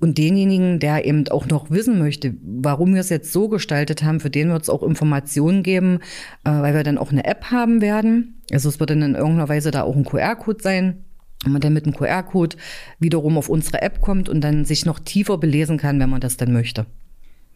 und 0.00 0.16
denjenigen, 0.16 0.80
der 0.80 1.04
eben 1.04 1.28
auch 1.28 1.46
noch 1.46 1.70
wissen 1.70 1.98
möchte, 1.98 2.34
warum 2.42 2.94
wir 2.94 3.02
es 3.02 3.10
jetzt 3.10 3.32
so 3.32 3.48
gestaltet 3.48 4.02
haben, 4.02 4.18
für 4.18 4.30
den 4.30 4.48
wird 4.48 4.62
es 4.62 4.70
auch 4.70 4.82
Informationen 4.82 5.62
geben, 5.62 5.98
äh, 6.44 6.50
weil 6.50 6.74
wir 6.74 6.82
dann 6.82 6.98
auch 6.98 7.12
eine 7.12 7.24
App 7.24 7.50
haben 7.50 7.82
werden. 7.82 8.40
Also 8.50 8.68
es 8.70 8.80
wird 8.80 8.90
dann 8.90 9.02
in 9.02 9.14
irgendeiner 9.14 9.48
Weise 9.48 9.70
da 9.70 9.82
auch 9.82 9.94
ein 9.94 10.04
QR-Code 10.04 10.62
sein, 10.62 11.04
und 11.44 11.52
man 11.52 11.60
dann 11.60 11.72
mit 11.72 11.86
dem 11.86 11.94
QR-Code 11.94 12.56
wiederum 12.98 13.38
auf 13.38 13.48
unsere 13.48 13.80
App 13.80 14.00
kommt 14.00 14.28
und 14.28 14.42
dann 14.42 14.64
sich 14.64 14.84
noch 14.84 14.98
tiefer 14.98 15.38
belesen 15.38 15.78
kann, 15.78 15.98
wenn 15.98 16.10
man 16.10 16.20
das 16.20 16.36
dann 16.36 16.52
möchte. 16.52 16.84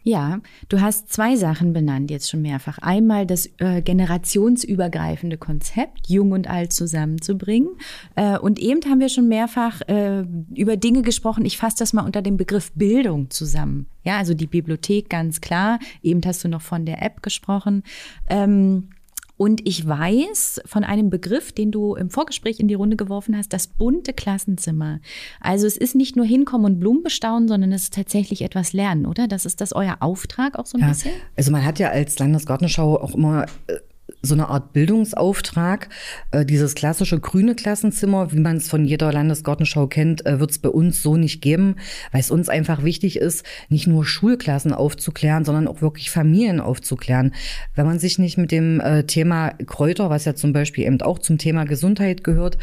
Ja, 0.07 0.39
du 0.69 0.81
hast 0.81 1.11
zwei 1.11 1.35
Sachen 1.35 1.73
benannt 1.73 2.11
jetzt 2.11 2.29
schon 2.29 2.43
mehrfach. 2.43 2.77
Einmal 2.77 3.25
das 3.25 3.49
äh, 3.57 3.81
generationsübergreifende 3.81 5.39
Konzept, 5.39 6.07
jung 6.09 6.31
und 6.31 6.47
alt 6.47 6.73
zusammenzubringen. 6.73 7.69
Äh, 8.15 8.37
und 8.37 8.59
eben 8.59 8.81
haben 8.85 8.99
wir 8.99 9.09
schon 9.09 9.27
mehrfach 9.27 9.81
äh, 9.87 10.23
über 10.53 10.77
Dinge 10.77 11.01
gesprochen. 11.01 11.43
Ich 11.43 11.57
fasse 11.57 11.77
das 11.79 11.91
mal 11.91 12.05
unter 12.05 12.21
dem 12.21 12.37
Begriff 12.37 12.71
Bildung 12.73 13.31
zusammen. 13.31 13.87
Ja, 14.03 14.19
also 14.19 14.35
die 14.35 14.45
Bibliothek 14.45 15.09
ganz 15.09 15.41
klar. 15.41 15.79
Eben 16.03 16.21
hast 16.23 16.43
du 16.43 16.49
noch 16.49 16.61
von 16.61 16.85
der 16.85 17.01
App 17.01 17.23
gesprochen. 17.23 17.81
Ähm, 18.29 18.89
und 19.37 19.67
ich 19.67 19.85
weiß 19.87 20.61
von 20.65 20.83
einem 20.83 21.09
Begriff, 21.09 21.51
den 21.51 21.71
du 21.71 21.95
im 21.95 22.09
Vorgespräch 22.09 22.59
in 22.59 22.67
die 22.67 22.73
Runde 22.73 22.95
geworfen 22.95 23.35
hast, 23.37 23.51
das 23.51 23.67
bunte 23.67 24.13
Klassenzimmer. 24.13 24.99
Also 25.41 25.67
es 25.67 25.75
ist 25.75 25.95
nicht 25.95 26.15
nur 26.15 26.25
hinkommen 26.25 26.65
und 26.65 26.79
Blumen 26.79 27.03
bestaunen, 27.03 27.47
sondern 27.47 27.71
es 27.71 27.83
ist 27.83 27.93
tatsächlich 27.93 28.41
etwas 28.41 28.73
lernen, 28.73 29.05
oder? 29.05 29.27
Das 29.27 29.45
ist 29.45 29.59
das 29.59 29.73
euer 29.73 29.97
Auftrag 29.99 30.57
auch 30.57 30.65
so 30.65 30.77
ein 30.77 30.81
ja, 30.81 30.89
bisschen? 30.89 31.11
Also 31.35 31.51
man 31.51 31.65
hat 31.65 31.79
ja 31.79 31.89
als 31.89 32.17
Landesgartenschau 32.17 32.99
auch 32.99 33.15
immer 33.15 33.45
äh, 33.67 33.79
so 34.25 34.33
eine 34.33 34.49
Art 34.49 34.73
Bildungsauftrag. 34.73 35.89
Äh, 36.31 36.45
dieses 36.45 36.75
klassische 36.75 37.19
grüne 37.19 37.55
Klassenzimmer, 37.55 38.31
wie 38.31 38.39
man 38.39 38.57
es 38.57 38.67
von 38.67 38.85
jeder 38.85 39.11
Landesgartenschau 39.11 39.87
kennt, 39.87 40.25
äh, 40.25 40.39
wird 40.39 40.51
es 40.51 40.59
bei 40.59 40.69
uns 40.69 41.01
so 41.01 41.17
nicht 41.17 41.41
geben, 41.41 41.75
weil 42.11 42.21
es 42.21 42.31
uns 42.31 42.49
einfach 42.49 42.83
wichtig 42.83 43.17
ist, 43.17 43.45
nicht 43.69 43.87
nur 43.87 44.05
Schulklassen 44.05 44.73
aufzuklären, 44.73 45.45
sondern 45.45 45.67
auch 45.67 45.81
wirklich 45.81 46.11
Familien 46.11 46.59
aufzuklären. 46.59 47.33
Wenn 47.75 47.85
man 47.85 47.99
sich 47.99 48.19
nicht 48.19 48.37
mit 48.37 48.51
dem 48.51 48.79
äh, 48.79 49.03
Thema 49.03 49.49
Kräuter, 49.65 50.09
was 50.09 50.25
ja 50.25 50.35
zum 50.35 50.53
Beispiel 50.53 50.85
eben 50.85 51.01
auch 51.01 51.19
zum 51.19 51.37
Thema 51.37 51.65
Gesundheit 51.65 52.23
gehört, 52.23 52.57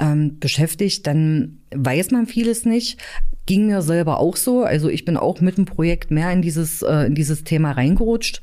ähm, 0.00 0.38
beschäftigt, 0.40 1.06
dann 1.06 1.58
weiß 1.72 2.10
man 2.10 2.26
vieles 2.26 2.64
nicht. 2.64 2.98
Ging 3.46 3.66
mir 3.66 3.82
selber 3.82 4.18
auch 4.18 4.36
so. 4.36 4.64
Also 4.64 4.88
ich 4.88 5.04
bin 5.04 5.16
auch 5.16 5.40
mit 5.40 5.58
dem 5.58 5.66
Projekt 5.66 6.10
mehr 6.10 6.32
in 6.32 6.40
dieses, 6.40 6.82
in 6.82 7.14
dieses 7.14 7.44
Thema 7.44 7.72
reingerutscht. 7.72 8.40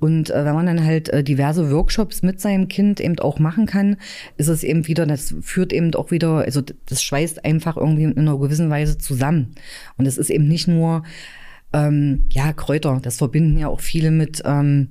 Und 0.00 0.30
äh, 0.30 0.44
wenn 0.44 0.54
man 0.54 0.66
dann 0.66 0.84
halt 0.84 1.10
äh, 1.10 1.22
diverse 1.22 1.70
Workshops 1.70 2.22
mit 2.22 2.40
seinem 2.40 2.68
Kind 2.68 3.00
eben 3.00 3.18
auch 3.18 3.38
machen 3.38 3.66
kann, 3.66 3.96
ist 4.38 4.48
es 4.48 4.64
eben 4.64 4.86
wieder, 4.88 5.06
das 5.06 5.34
führt 5.42 5.72
eben 5.72 5.94
auch 5.94 6.10
wieder, 6.10 6.38
also 6.38 6.62
das 6.86 7.02
schweißt 7.02 7.44
einfach 7.44 7.76
irgendwie 7.76 8.04
in 8.04 8.18
einer 8.18 8.38
gewissen 8.38 8.70
Weise 8.70 8.98
zusammen. 8.98 9.54
Und 9.98 10.06
es 10.06 10.18
ist 10.18 10.30
eben 10.30 10.48
nicht 10.48 10.66
nur, 10.66 11.04
ähm, 11.72 12.24
ja, 12.30 12.52
Kräuter, 12.52 12.98
das 13.02 13.18
verbinden 13.18 13.58
ja 13.58 13.68
auch 13.68 13.80
viele 13.80 14.10
mit, 14.10 14.42
ähm, 14.44 14.88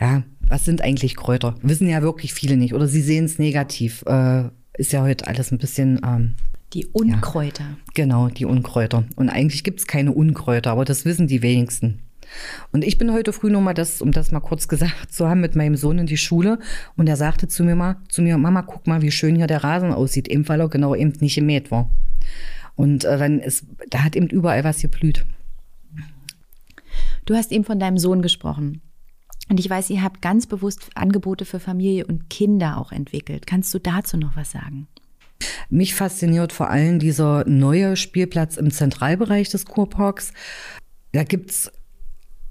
ja, 0.00 0.22
was 0.40 0.64
sind 0.64 0.82
eigentlich 0.82 1.14
Kräuter? 1.14 1.54
Wissen 1.62 1.88
ja 1.88 2.02
wirklich 2.02 2.34
viele 2.34 2.56
nicht 2.56 2.74
oder 2.74 2.88
sie 2.88 3.02
sehen 3.02 3.24
es 3.26 3.38
negativ. 3.38 4.02
Äh, 4.06 4.44
ist 4.74 4.92
ja 4.92 5.02
heute 5.02 5.26
alles 5.26 5.52
ein 5.52 5.58
bisschen. 5.58 6.00
Ähm, 6.04 6.34
die 6.72 6.86
Unkräuter. 6.86 7.64
Ja, 7.64 7.76
genau, 7.94 8.28
die 8.28 8.46
Unkräuter. 8.46 9.04
Und 9.16 9.28
eigentlich 9.28 9.62
gibt 9.62 9.80
es 9.80 9.86
keine 9.86 10.12
Unkräuter, 10.12 10.70
aber 10.70 10.84
das 10.84 11.04
wissen 11.04 11.26
die 11.26 11.42
wenigsten. 11.42 12.00
Und 12.72 12.84
ich 12.84 12.98
bin 12.98 13.12
heute 13.12 13.32
früh 13.32 13.50
nochmal 13.50 13.74
das, 13.74 14.02
um 14.02 14.12
das 14.12 14.30
mal 14.30 14.40
kurz 14.40 14.68
gesagt 14.68 15.12
zu 15.12 15.28
haben, 15.28 15.40
mit 15.40 15.56
meinem 15.56 15.76
Sohn 15.76 15.98
in 15.98 16.06
die 16.06 16.16
Schule. 16.16 16.58
Und 16.96 17.08
er 17.08 17.16
sagte 17.16 17.48
zu 17.48 17.64
mir 17.64 17.74
mal, 17.74 17.96
zu 18.08 18.22
mir, 18.22 18.38
Mama, 18.38 18.62
guck 18.62 18.86
mal, 18.86 19.02
wie 19.02 19.10
schön 19.10 19.36
hier 19.36 19.46
der 19.46 19.64
Rasen 19.64 19.92
aussieht, 19.92 20.28
eben 20.28 20.48
weil 20.48 20.60
er 20.60 20.68
genau 20.68 20.94
eben 20.94 21.12
nicht 21.20 21.34
gemäht 21.34 21.70
war. 21.70 21.90
Und 22.74 23.04
äh, 23.04 23.20
wenn 23.20 23.40
es, 23.40 23.66
da 23.90 24.04
hat 24.04 24.16
eben 24.16 24.28
überall 24.28 24.64
was 24.64 24.80
geblüht. 24.80 25.24
Du 27.24 27.34
hast 27.34 27.52
eben 27.52 27.64
von 27.64 27.78
deinem 27.78 27.98
Sohn 27.98 28.22
gesprochen. 28.22 28.80
Und 29.48 29.60
ich 29.60 29.68
weiß, 29.68 29.90
ihr 29.90 30.02
habt 30.02 30.22
ganz 30.22 30.46
bewusst 30.46 30.90
Angebote 30.94 31.44
für 31.44 31.60
Familie 31.60 32.06
und 32.06 32.30
Kinder 32.30 32.78
auch 32.78 32.92
entwickelt. 32.92 33.46
Kannst 33.46 33.72
du 33.74 33.78
dazu 33.78 34.16
noch 34.16 34.36
was 34.36 34.52
sagen? 34.52 34.88
Mich 35.68 35.94
fasziniert 35.94 36.52
vor 36.52 36.70
allem 36.70 36.98
dieser 36.98 37.46
neue 37.48 37.96
Spielplatz 37.96 38.56
im 38.56 38.70
Zentralbereich 38.70 39.50
des 39.50 39.66
Kurparks. 39.66 40.32
Da 41.12 41.24
gibt's 41.24 41.70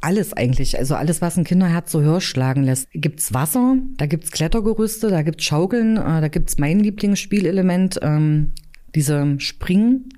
alles 0.01 0.33
eigentlich, 0.33 0.77
also 0.77 0.95
alles, 0.95 1.21
was 1.21 1.37
ein 1.37 1.43
Kinderherz 1.43 1.91
so 1.91 2.01
höher 2.01 2.21
schlagen 2.21 2.63
lässt. 2.63 2.89
Gibt's 2.91 3.33
Wasser, 3.33 3.77
da 3.97 4.07
gibt's 4.07 4.31
Klettergerüste, 4.31 5.09
da 5.09 5.21
gibt's 5.21 5.43
Schaukeln, 5.43 5.97
äh, 5.97 6.21
da 6.21 6.27
gibt's 6.27 6.57
mein 6.57 6.79
Lieblingsspielelement, 6.79 7.99
ähm, 8.01 8.51
diese 8.95 9.39
Springen, 9.39 10.09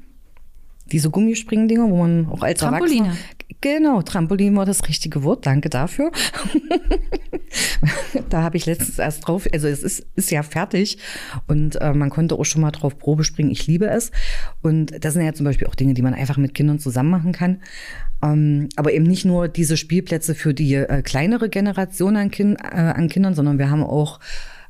diese 0.94 1.10
Gummispringdinger, 1.10 1.90
wo 1.90 1.98
man 1.98 2.28
auch 2.30 2.44
als 2.44 2.62
Trampoline. 2.62 3.08
Erwachsener 3.08 3.44
Genau, 3.64 4.02
Trampolin 4.02 4.58
war 4.58 4.66
das 4.66 4.90
richtige 4.90 5.24
Wort. 5.24 5.46
Danke 5.46 5.70
dafür. 5.70 6.12
da 8.30 8.44
habe 8.44 8.58
ich 8.58 8.66
letztens 8.66 9.00
erst 9.00 9.26
drauf, 9.26 9.48
also 9.54 9.70
es 9.70 9.84
ist, 9.84 10.06
ist 10.18 10.32
ja 10.32 10.44
fertig 10.44 10.98
und 11.48 11.80
äh, 11.80 11.94
man 11.94 12.10
konnte 12.10 12.36
auch 12.36 12.44
schon 12.44 12.62
mal 12.62 12.72
drauf 12.72 12.98
Probe 12.98 13.24
springen. 13.24 13.52
Ich 13.52 13.66
liebe 13.66 13.88
es. 13.88 14.12
Und 14.62 15.06
das 15.06 15.14
sind 15.14 15.24
ja 15.24 15.34
zum 15.34 15.46
Beispiel 15.46 15.68
auch 15.68 15.76
Dinge, 15.76 15.94
die 15.94 16.02
man 16.02 16.14
einfach 16.14 16.36
mit 16.36 16.54
Kindern 16.54 16.80
zusammen 16.80 17.10
machen 17.10 17.32
kann. 17.32 17.62
Ähm, 18.22 18.68
aber 18.76 18.92
eben 18.92 19.06
nicht 19.06 19.24
nur 19.24 19.48
diese 19.48 19.78
Spielplätze 19.78 20.36
für 20.36 20.54
die 20.54 20.76
äh, 20.76 21.02
kleinere 21.02 21.48
Generation 21.48 22.18
an, 22.18 22.32
kind, 22.32 22.60
äh, 22.60 22.76
an 22.76 23.08
Kindern, 23.08 23.34
sondern 23.34 23.60
wir 23.60 23.70
haben 23.70 23.84
auch 23.84 24.20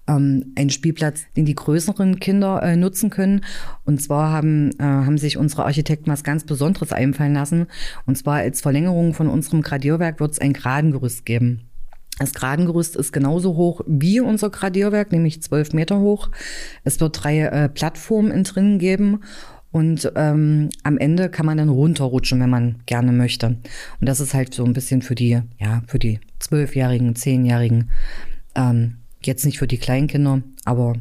ähm, 0.07 0.53
einen 0.55 0.69
Spielplatz, 0.69 1.23
den 1.35 1.45
die 1.45 1.55
größeren 1.55 2.19
Kinder 2.19 2.61
äh, 2.63 2.75
nutzen 2.75 3.09
können. 3.09 3.41
Und 3.85 4.01
zwar 4.01 4.31
haben, 4.31 4.71
äh, 4.79 4.83
haben 4.83 5.17
sich 5.17 5.37
unsere 5.37 5.65
Architekten 5.65 6.11
was 6.11 6.23
ganz 6.23 6.43
Besonderes 6.43 6.91
einfallen 6.91 7.33
lassen. 7.33 7.67
Und 8.05 8.17
zwar 8.17 8.37
als 8.37 8.61
Verlängerung 8.61 9.13
von 9.13 9.27
unserem 9.27 9.61
Gradierwerk 9.61 10.19
wird 10.19 10.33
es 10.33 10.39
ein 10.39 10.53
Gradengerüst 10.53 11.25
geben. 11.25 11.61
Das 12.19 12.33
Gradengerüst 12.33 12.95
ist 12.95 13.11
genauso 13.11 13.55
hoch 13.55 13.81
wie 13.87 14.19
unser 14.19 14.51
Gradierwerk, 14.51 15.11
nämlich 15.11 15.41
zwölf 15.41 15.73
Meter 15.73 15.99
hoch. 15.99 16.29
Es 16.83 16.99
wird 16.99 17.23
drei 17.23 17.39
äh, 17.39 17.69
Plattformen 17.69 18.31
in 18.31 18.43
drinnen 18.43 18.77
geben 18.77 19.21
und 19.71 20.11
ähm, 20.15 20.69
am 20.83 20.99
Ende 20.99 21.29
kann 21.29 21.47
man 21.47 21.57
dann 21.57 21.69
runterrutschen, 21.69 22.39
wenn 22.39 22.51
man 22.51 22.75
gerne 22.85 23.11
möchte. 23.11 23.47
Und 23.99 24.07
das 24.07 24.19
ist 24.19 24.35
halt 24.35 24.53
so 24.53 24.63
ein 24.63 24.73
bisschen 24.73 25.01
für 25.01 25.15
die, 25.15 25.41
ja, 25.57 25.81
für 25.87 25.97
die 25.97 26.19
zwölfjährigen, 26.37 27.15
zehnjährigen 27.15 27.89
ähm, 28.53 28.97
Jetzt 29.25 29.45
nicht 29.45 29.59
für 29.59 29.67
die 29.67 29.77
Kleinkinder, 29.77 30.41
aber 30.65 30.95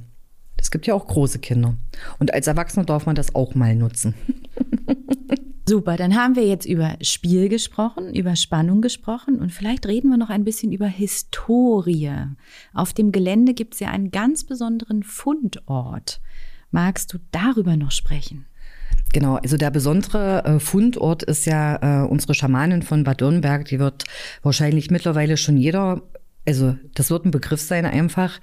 es 0.56 0.70
gibt 0.70 0.86
ja 0.86 0.94
auch 0.94 1.06
große 1.06 1.38
Kinder. 1.40 1.76
Und 2.18 2.32
als 2.32 2.46
Erwachsener 2.46 2.84
darf 2.84 3.06
man 3.06 3.16
das 3.16 3.34
auch 3.34 3.54
mal 3.54 3.74
nutzen. 3.74 4.14
Super, 5.68 5.96
dann 5.96 6.16
haben 6.16 6.34
wir 6.34 6.46
jetzt 6.46 6.66
über 6.66 6.96
Spiel 7.00 7.48
gesprochen, 7.48 8.14
über 8.14 8.34
Spannung 8.34 8.80
gesprochen 8.80 9.38
und 9.38 9.50
vielleicht 9.50 9.86
reden 9.86 10.10
wir 10.10 10.16
noch 10.16 10.28
ein 10.28 10.44
bisschen 10.44 10.72
über 10.72 10.86
Historie. 10.86 12.10
Auf 12.74 12.92
dem 12.92 13.12
Gelände 13.12 13.54
gibt 13.54 13.74
es 13.74 13.80
ja 13.80 13.88
einen 13.88 14.10
ganz 14.10 14.44
besonderen 14.44 15.04
Fundort. 15.04 16.20
Magst 16.72 17.12
du 17.12 17.18
darüber 17.30 17.76
noch 17.76 17.92
sprechen? 17.92 18.46
Genau, 19.12 19.36
also 19.36 19.56
der 19.56 19.70
besondere 19.70 20.44
äh, 20.44 20.58
Fundort 20.58 21.22
ist 21.22 21.44
ja 21.44 22.04
äh, 22.04 22.06
unsere 22.08 22.34
Schamanin 22.34 22.82
von 22.82 23.04
Bad 23.04 23.20
Dürnberg. 23.20 23.64
Die 23.66 23.78
wird 23.78 24.04
wahrscheinlich 24.42 24.90
mittlerweile 24.90 25.36
schon 25.36 25.58
jeder 25.58 26.02
also 26.46 26.76
das 26.94 27.10
wird 27.10 27.24
ein 27.24 27.30
Begriff 27.30 27.60
sein 27.60 27.86
einfach. 27.86 28.40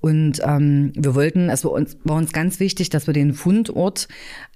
Und 0.00 0.40
ähm, 0.44 0.92
wir 0.94 1.14
wollten, 1.14 1.48
es 1.48 1.64
war 1.64 1.72
uns, 1.72 1.96
war 2.04 2.16
uns 2.16 2.32
ganz 2.32 2.60
wichtig, 2.60 2.90
dass 2.90 3.06
wir 3.06 3.14
den 3.14 3.34
Fundort, 3.34 4.08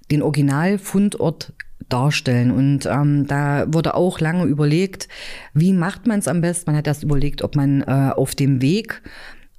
den 0.09 0.21
Originalfundort 0.21 1.53
darstellen. 1.89 2.51
Und 2.51 2.85
ähm, 2.85 3.27
da 3.27 3.65
wurde 3.67 3.95
auch 3.95 4.19
lange 4.19 4.45
überlegt, 4.45 5.07
wie 5.53 5.73
macht 5.73 6.07
man 6.07 6.19
es 6.19 6.27
am 6.27 6.41
besten. 6.41 6.71
Man 6.71 6.77
hat 6.77 6.87
das 6.87 7.03
überlegt, 7.03 7.41
ob 7.41 7.55
man 7.55 7.81
äh, 7.81 8.11
auf 8.15 8.35
dem 8.35 8.61
Weg 8.61 9.01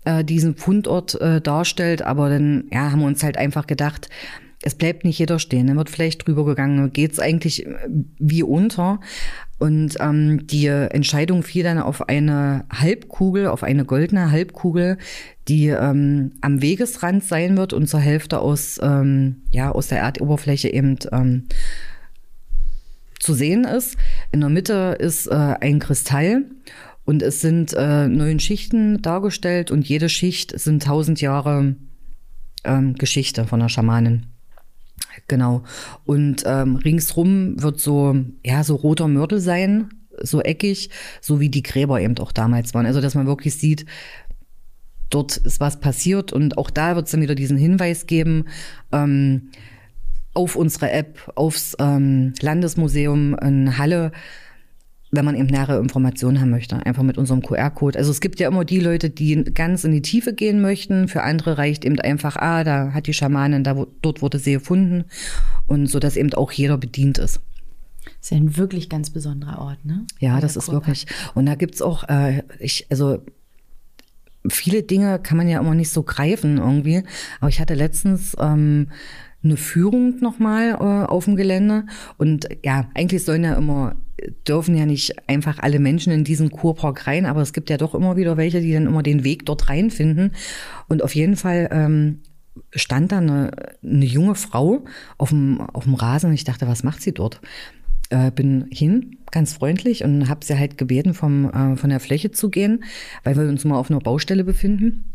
äh, 0.05 0.25
diesen 0.25 0.57
Fundort 0.57 1.21
äh, 1.21 1.41
darstellt. 1.41 2.03
Aber 2.03 2.31
dann 2.31 2.65
ja, 2.73 2.91
haben 2.91 3.01
wir 3.01 3.07
uns 3.07 3.23
halt 3.23 3.37
einfach 3.37 3.67
gedacht, 3.67 4.09
es 4.63 4.77
bleibt 4.77 5.05
nicht 5.05 5.19
jeder 5.19 5.39
stehen. 5.39 5.67
Dann 5.67 5.77
wird 5.77 5.91
vielleicht 5.91 6.27
drüber 6.27 6.45
gegangen, 6.45 6.93
geht 6.93 7.13
es 7.13 7.19
eigentlich 7.19 7.67
äh, 7.67 7.75
wie 8.19 8.43
unter. 8.43 9.01
Und 9.63 9.99
ähm, 10.01 10.45
die 10.49 10.67
Entscheidung 10.67 11.45
fiel 11.45 11.63
dann 11.63 11.79
auf 11.79 12.09
eine 12.09 12.65
Halbkugel, 12.69 13.47
auf 13.47 13.63
eine 13.63 13.85
goldene 13.85 14.33
Halbkugel, 14.33 14.99
die 15.47 15.69
ähm, 15.69 16.33
am 16.41 16.61
Wegesrand 16.61 17.23
sein 17.23 17.57
wird 17.57 17.73
und 17.73 17.87
zur 17.87 18.01
Hälfte 18.01 18.41
aus, 18.41 18.81
ähm, 18.83 19.43
ja, 19.53 19.71
aus 19.71 19.87
der 19.87 20.01
Erdoberfläche 20.01 20.69
eben 20.69 20.99
ähm, 21.13 21.45
zu 23.21 23.35
sehen 23.35 23.63
ist. 23.63 23.97
In 24.33 24.41
der 24.41 24.51
Mitte 24.51 24.97
ist 24.99 25.29
äh, 25.29 25.55
ein 25.61 25.79
Kristall 25.79 26.47
und 27.05 27.23
es 27.23 27.41
sind 27.41 27.73
äh, 27.73 28.09
neun 28.09 28.41
Schichten 28.41 29.01
dargestellt 29.01 29.71
und 29.71 29.89
jede 29.89 30.09
Schicht 30.09 30.59
sind 30.59 30.83
tausend 30.83 31.21
Jahre 31.21 31.77
ähm, 32.65 32.95
Geschichte 32.95 33.47
von 33.47 33.61
der 33.61 33.69
Schamanin. 33.69 34.27
Genau. 35.33 35.63
Und 36.05 36.43
ähm, 36.45 36.77
ringsrum 36.77 37.55
wird 37.63 37.81
so, 37.81 38.15
ja, 38.45 38.63
so 38.65 38.75
roter 38.75 39.09
Mörtel 39.09 39.41
sein, 39.41 39.89
so 40.21 40.43
eckig, 40.43 40.91
so 41.23 41.41
wie 41.41 41.49
die 41.49 41.63
Gräber 41.63 42.03
eben 42.03 42.19
auch 42.19 42.33
damals 42.33 42.75
waren. 42.75 42.85
Also, 42.85 43.01
dass 43.01 43.15
man 43.15 43.27
wirklich 43.27 43.55
sieht, 43.55 43.87
dort 45.09 45.39
ist 45.39 45.59
was 45.59 45.81
passiert 45.81 46.35
und 46.35 46.59
auch 46.59 46.69
da 46.69 46.97
wird 46.97 47.07
es 47.07 47.13
dann 47.13 47.23
wieder 47.23 47.35
diesen 47.35 47.57
Hinweis 47.57 48.07
geben, 48.07 48.45
ähm, 48.93 49.49
auf 50.35 50.55
unsere 50.55 50.91
App, 50.91 51.33
aufs 51.35 51.77
ähm, 51.79 52.35
Landesmuseum 52.43 53.35
in 53.39 53.79
Halle, 53.79 54.13
wenn 55.13 55.27
man 55.27 55.37
eben 55.37 55.47
nähere 55.47 55.79
Informationen 55.79 56.41
haben 56.41 56.51
möchte, 56.51 56.85
einfach 56.87 57.03
mit 57.03 57.19
unserem 57.19 57.43
QR-Code. 57.43 57.99
Also 57.99 58.11
es 58.11 58.23
gibt 58.23 58.41
ja 58.41 58.49
immer 58.49 58.65
die 58.65 58.81
Leute, 58.81 59.11
die 59.11 59.45
ganz 59.45 59.85
in 59.85 59.93
die 59.93 60.01
Tiefe 60.01 60.33
gehen 60.33 60.63
möchten. 60.63 61.07
Für 61.07 61.23
andere 61.23 61.59
reicht 61.59 61.85
eben 61.85 62.01
einfach, 62.01 62.37
ah, 62.37 62.65
da 62.65 62.95
hat 62.95 63.07
die 63.07 63.13
Schamanin, 63.13 63.63
da, 63.63 63.87
dort 64.01 64.23
wurde 64.23 64.39
sie 64.39 64.55
gefunden. 64.55 65.05
Und 65.67 65.87
so, 65.87 65.99
dass 65.99 66.17
eben 66.17 66.33
auch 66.33 66.51
jeder 66.51 66.79
bedient 66.79 67.19
ist. 67.19 67.41
Das 68.05 68.15
ist 68.23 68.31
ja 68.31 68.39
ein 68.39 68.57
wirklich 68.57 68.89
ganz 68.89 69.11
besonderer 69.11 69.61
Ort, 69.61 69.85
ne? 69.85 70.07
Ja, 70.19 70.41
das 70.41 70.57
ist 70.57 70.73
wirklich. 70.73 71.07
Und 71.35 71.45
da 71.45 71.57
gibt's 71.57 71.83
auch, 71.83 72.09
äh, 72.09 72.43
ich, 72.59 72.87
also 72.89 73.19
viele 74.49 74.83
Dinge 74.83 75.19
kann 75.19 75.37
man 75.37 75.47
ja 75.47 75.61
immer 75.61 75.75
nicht 75.75 75.91
so 75.91 76.03
greifen 76.03 76.57
irgendwie. 76.57 77.03
Aber 77.41 77.51
ich 77.51 77.61
hatte 77.61 77.75
letztens 77.75 78.35
ähm, 78.41 78.89
eine 79.45 79.57
Führung 79.57 80.19
nochmal 80.21 80.71
äh, 80.71 81.07
auf 81.11 81.25
dem 81.25 81.37
Gelände. 81.37 81.87
Und 82.19 82.49
ja, 82.65 82.89
eigentlich 82.95 83.25
sollen 83.25 83.45
ja 83.45 83.55
immer, 83.55 83.97
dürfen 84.47 84.77
ja 84.77 84.87
nicht 84.87 85.29
einfach 85.29 85.59
alle 85.59 85.79
Menschen 85.79 86.13
in 86.13 86.25
diesen 86.25 86.51
Kurpark 86.51 87.07
rein, 87.07 87.27
aber 87.27 87.41
es 87.43 87.53
gibt 87.53 87.71
ja 87.71 87.77
doch 87.77 87.95
immer 87.95 88.17
wieder 88.17 88.37
welche, 88.37 88.61
die 88.61 88.73
dann 88.73 88.87
immer 88.87 89.03
den 89.03 89.25
Weg 89.25 89.47
dort 89.47 89.69
reinfinden. 89.69 90.33
Und 90.89 91.03
auf 91.03 91.15
jeden 91.15 91.37
Fall 91.37 91.69
ähm, 91.73 92.21
stand 92.75 93.13
da 93.13 93.19
eine, 93.19 93.51
eine 93.83 94.05
junge 94.05 94.35
Frau 94.35 94.85
auf 95.19 95.31
dem, 95.31 95.61
auf 95.61 95.85
dem 95.85 95.95
Rasen 95.95 96.29
und 96.29 96.35
ich 96.35 96.45
dachte, 96.45 96.69
was 96.69 96.83
macht 96.83 97.03
sie 97.03 97.13
dort? 97.13 97.41
Äh, 98.11 98.31
bin 98.31 98.67
hin, 98.71 99.17
ganz 99.31 99.55
freundlich, 99.55 100.05
und 100.05 100.29
habe 100.29 100.45
sie 100.45 100.59
halt 100.59 100.77
gebeten, 100.77 101.15
vom, 101.15 101.51
äh, 101.51 101.77
von 101.77 101.91
der 101.91 102.01
Fläche 102.01 102.31
zu 102.31 102.51
gehen, 102.51 102.85
weil 103.25 103.37
wir 103.37 103.49
uns 103.49 103.65
mal 103.65 103.79
auf 103.79 103.91
einer 103.91 104.01
Baustelle 104.01 104.45
befinden. 104.45 105.12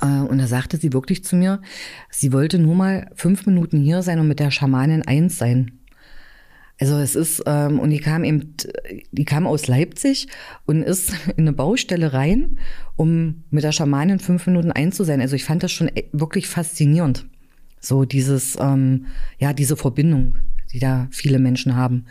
Äh, 0.00 0.06
und 0.06 0.38
da 0.38 0.46
sagte 0.46 0.76
sie 0.76 0.92
wirklich 0.92 1.24
zu 1.24 1.36
mir, 1.36 1.60
sie 2.10 2.32
wollte 2.32 2.58
nur 2.58 2.74
mal 2.74 3.10
fünf 3.14 3.46
Minuten 3.46 3.78
hier 3.80 4.02
sein 4.02 4.18
und 4.20 4.28
mit 4.28 4.40
der 4.40 4.50
Schamanin 4.50 5.02
eins 5.02 5.38
sein. 5.38 5.72
Also 6.80 6.96
es 6.98 7.16
ist, 7.16 7.42
ähm, 7.46 7.80
und 7.80 7.90
die 7.90 7.98
kam 7.98 8.22
eben, 8.22 8.54
die 9.10 9.24
kam 9.24 9.46
aus 9.46 9.66
Leipzig 9.66 10.28
und 10.64 10.82
ist 10.82 11.12
in 11.36 11.44
eine 11.44 11.52
Baustelle 11.52 12.12
rein, 12.12 12.58
um 12.96 13.42
mit 13.50 13.64
der 13.64 13.72
Schamanin 13.72 14.20
fünf 14.20 14.46
Minuten 14.46 14.70
eins 14.70 14.96
zu 14.96 15.04
sein. 15.04 15.20
Also 15.20 15.34
ich 15.34 15.44
fand 15.44 15.62
das 15.62 15.72
schon 15.72 15.88
e, 15.88 16.04
wirklich 16.12 16.46
faszinierend. 16.46 17.26
So 17.80 18.04
dieses, 18.04 18.56
ähm, 18.60 19.06
ja, 19.38 19.52
diese 19.52 19.76
Verbindung, 19.76 20.36
die 20.72 20.78
da 20.78 21.08
viele 21.10 21.38
Menschen 21.38 21.76
haben. 21.76 22.06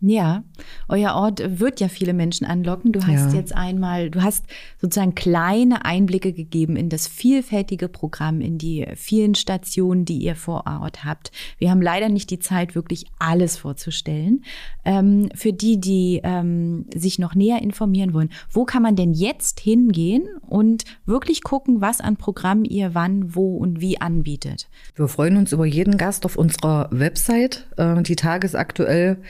Ja, 0.00 0.44
euer 0.88 1.14
Ort 1.14 1.58
wird 1.58 1.80
ja 1.80 1.88
viele 1.88 2.12
Menschen 2.12 2.46
anlocken. 2.46 2.92
Du 2.92 3.06
hast 3.06 3.32
ja. 3.32 3.38
jetzt 3.38 3.56
einmal, 3.56 4.10
du 4.10 4.22
hast 4.22 4.44
sozusagen 4.78 5.14
kleine 5.14 5.86
Einblicke 5.86 6.34
gegeben 6.34 6.76
in 6.76 6.90
das 6.90 7.08
vielfältige 7.08 7.88
Programm, 7.88 8.42
in 8.42 8.58
die 8.58 8.86
vielen 8.94 9.34
Stationen, 9.34 10.04
die 10.04 10.18
ihr 10.18 10.36
vor 10.36 10.64
Ort 10.66 11.04
habt. 11.04 11.32
Wir 11.56 11.70
haben 11.70 11.80
leider 11.80 12.10
nicht 12.10 12.30
die 12.30 12.38
Zeit, 12.38 12.74
wirklich 12.74 13.06
alles 13.18 13.56
vorzustellen. 13.56 14.44
Ähm, 14.84 15.30
für 15.34 15.54
die, 15.54 15.80
die 15.80 16.20
ähm, 16.22 16.84
sich 16.94 17.18
noch 17.18 17.34
näher 17.34 17.62
informieren 17.62 18.12
wollen, 18.12 18.30
wo 18.50 18.66
kann 18.66 18.82
man 18.82 18.96
denn 18.96 19.14
jetzt 19.14 19.60
hingehen 19.60 20.28
und 20.46 20.84
wirklich 21.06 21.42
gucken, 21.42 21.80
was 21.80 22.02
an 22.02 22.18
Programm 22.18 22.64
ihr 22.64 22.94
wann, 22.94 23.34
wo 23.34 23.56
und 23.56 23.80
wie 23.80 23.98
anbietet? 23.98 24.68
Wir 24.94 25.08
freuen 25.08 25.38
uns 25.38 25.52
über 25.52 25.64
jeden 25.64 25.96
Gast 25.96 26.26
auf 26.26 26.36
unserer 26.36 26.90
Website, 26.90 27.66
äh, 27.78 28.02
die 28.02 28.16
tagesaktuell 28.16 29.22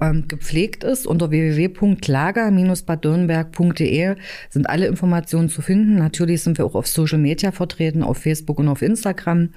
ähm, 0.00 0.28
gepflegt 0.28 0.84
ist. 0.84 1.06
Unter 1.06 1.30
www.lager-bad-dürnberg.de 1.30 4.16
sind 4.48 4.68
alle 4.68 4.86
Informationen 4.86 5.48
zu 5.48 5.62
finden. 5.62 5.96
Natürlich 5.96 6.42
sind 6.42 6.58
wir 6.58 6.66
auch 6.66 6.74
auf 6.74 6.86
Social 6.86 7.18
Media 7.18 7.50
vertreten, 7.52 8.02
auf 8.02 8.18
Facebook 8.18 8.58
und 8.58 8.68
auf 8.68 8.82
Instagram. 8.82 9.48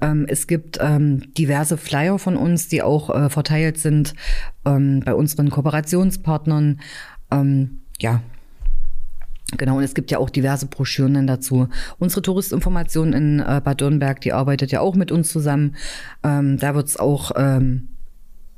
Ähm, 0.00 0.24
es 0.28 0.46
gibt 0.46 0.78
ähm, 0.80 1.34
diverse 1.34 1.76
Flyer 1.76 2.18
von 2.18 2.36
uns, 2.36 2.68
die 2.68 2.82
auch 2.82 3.10
äh, 3.10 3.28
verteilt 3.30 3.78
sind 3.78 4.14
bei 4.64 5.14
unseren 5.14 5.50
Kooperationspartnern. 5.50 6.80
Ja, 8.00 8.22
Genau, 9.56 9.76
und 9.76 9.84
es 9.84 9.94
gibt 9.94 10.10
ja 10.10 10.18
auch 10.18 10.28
diverse 10.28 10.66
Broschüren 10.66 11.28
dazu. 11.28 11.68
Unsere 12.00 12.22
Touristinformation 12.22 13.12
in 13.12 13.38
äh, 13.38 13.60
Bad 13.62 13.80
Dürnberg, 13.80 14.20
die 14.20 14.32
arbeitet 14.32 14.72
ja 14.72 14.80
auch 14.80 14.96
mit 14.96 15.12
uns 15.12 15.30
zusammen. 15.30 15.76
Da 16.22 16.74
wird 16.74 16.88
es 16.88 16.96
auch 16.96 17.30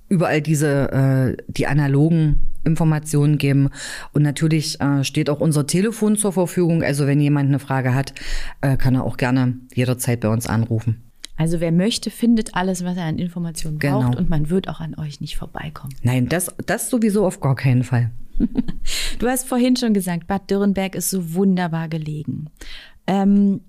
überall 0.08 0.40
diese 0.40 0.92
äh, 0.92 1.42
die 1.48 1.66
analogen 1.66 2.40
Informationen 2.64 3.38
geben 3.38 3.70
und 4.12 4.22
natürlich 4.22 4.80
äh, 4.80 5.04
steht 5.04 5.30
auch 5.30 5.40
unser 5.40 5.66
Telefon 5.66 6.16
zur 6.16 6.32
Verfügung. 6.32 6.82
Also 6.82 7.06
wenn 7.06 7.20
jemand 7.20 7.48
eine 7.48 7.58
Frage 7.58 7.94
hat, 7.94 8.14
äh, 8.60 8.76
kann 8.76 8.94
er 8.94 9.04
auch 9.04 9.16
gerne 9.16 9.58
jederzeit 9.74 10.20
bei 10.20 10.28
uns 10.28 10.46
anrufen. 10.46 11.02
Also 11.36 11.60
wer 11.60 11.70
möchte, 11.70 12.10
findet 12.10 12.56
alles, 12.56 12.84
was 12.84 12.96
er 12.96 13.04
an 13.04 13.18
Informationen 13.18 13.78
braucht 13.78 14.06
genau. 14.06 14.18
und 14.18 14.28
man 14.28 14.50
wird 14.50 14.68
auch 14.68 14.80
an 14.80 14.96
euch 14.98 15.20
nicht 15.20 15.36
vorbeikommen. 15.36 15.94
Nein, 16.02 16.28
das, 16.28 16.52
das 16.66 16.90
sowieso 16.90 17.24
auf 17.24 17.40
gar 17.40 17.54
keinen 17.54 17.84
Fall. 17.84 18.10
du 19.18 19.26
hast 19.28 19.46
vorhin 19.46 19.76
schon 19.76 19.94
gesagt, 19.94 20.26
Bad 20.26 20.50
Dürrenberg 20.50 20.96
ist 20.96 21.10
so 21.10 21.34
wunderbar 21.34 21.88
gelegen. 21.88 22.50
Ähm, 23.06 23.60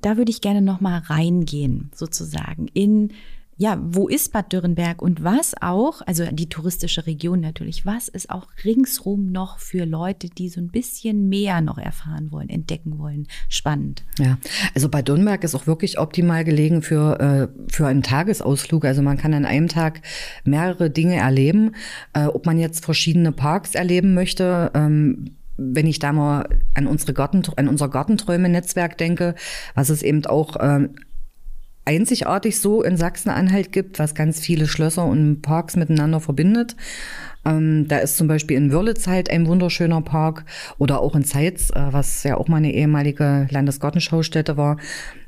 da 0.00 0.16
würde 0.16 0.30
ich 0.30 0.40
gerne 0.40 0.62
noch 0.62 0.80
mal 0.80 0.98
reingehen, 0.98 1.90
sozusagen, 1.94 2.68
in 2.68 3.12
ja, 3.60 3.78
wo 3.82 4.08
ist 4.08 4.32
Bad 4.32 4.54
Dürrenberg 4.54 5.02
und 5.02 5.22
was 5.22 5.52
auch, 5.60 6.00
also 6.06 6.24
die 6.32 6.48
touristische 6.48 7.06
Region 7.06 7.40
natürlich, 7.40 7.84
was 7.84 8.08
ist 8.08 8.30
auch 8.30 8.46
ringsrum 8.64 9.32
noch 9.32 9.58
für 9.58 9.84
Leute, 9.84 10.30
die 10.30 10.48
so 10.48 10.62
ein 10.62 10.68
bisschen 10.68 11.28
mehr 11.28 11.60
noch 11.60 11.76
erfahren 11.76 12.32
wollen, 12.32 12.48
entdecken 12.48 12.98
wollen, 12.98 13.26
spannend. 13.50 14.02
Ja, 14.18 14.38
also 14.74 14.88
Bad 14.88 15.08
Dürrenberg 15.08 15.44
ist 15.44 15.54
auch 15.54 15.66
wirklich 15.66 15.98
optimal 15.98 16.42
gelegen 16.42 16.80
für, 16.80 17.20
äh, 17.20 17.70
für 17.70 17.86
einen 17.86 18.02
Tagesausflug. 18.02 18.86
Also 18.86 19.02
man 19.02 19.18
kann 19.18 19.34
an 19.34 19.44
einem 19.44 19.68
Tag 19.68 20.00
mehrere 20.44 20.88
Dinge 20.88 21.16
erleben. 21.16 21.72
Äh, 22.14 22.28
ob 22.28 22.46
man 22.46 22.58
jetzt 22.58 22.82
verschiedene 22.86 23.30
Parks 23.30 23.74
erleben 23.74 24.14
möchte, 24.14 24.70
ähm, 24.72 25.36
wenn 25.58 25.86
ich 25.86 25.98
da 25.98 26.14
mal 26.14 26.48
an 26.72 26.86
unsere 26.86 27.12
Garten, 27.12 27.42
an 27.56 27.68
unser 27.68 27.90
Gartenträume-Netzwerk 27.90 28.96
denke, 28.96 29.34
was 29.74 29.90
es 29.90 30.02
eben 30.02 30.24
auch 30.24 30.56
ähm, 30.58 30.94
einzigartig 31.84 32.60
so 32.60 32.82
in 32.82 32.96
Sachsen-Anhalt 32.96 33.72
gibt, 33.72 33.98
was 33.98 34.14
ganz 34.14 34.40
viele 34.40 34.66
Schlösser 34.66 35.04
und 35.04 35.42
Parks 35.42 35.76
miteinander 35.76 36.20
verbindet. 36.20 36.76
Ähm, 37.44 37.88
da 37.88 37.98
ist 37.98 38.16
zum 38.16 38.28
Beispiel 38.28 38.56
in 38.56 38.72
Wörlitz 38.72 39.06
halt 39.06 39.30
ein 39.30 39.46
wunderschöner 39.46 40.02
Park 40.02 40.44
oder 40.78 41.00
auch 41.00 41.14
in 41.16 41.24
Zeitz, 41.24 41.70
äh, 41.70 41.86
was 41.90 42.22
ja 42.22 42.36
auch 42.36 42.48
mal 42.48 42.58
eine 42.58 42.74
ehemalige 42.74 43.48
Landesgartenschaustätte 43.50 44.56
war. 44.56 44.76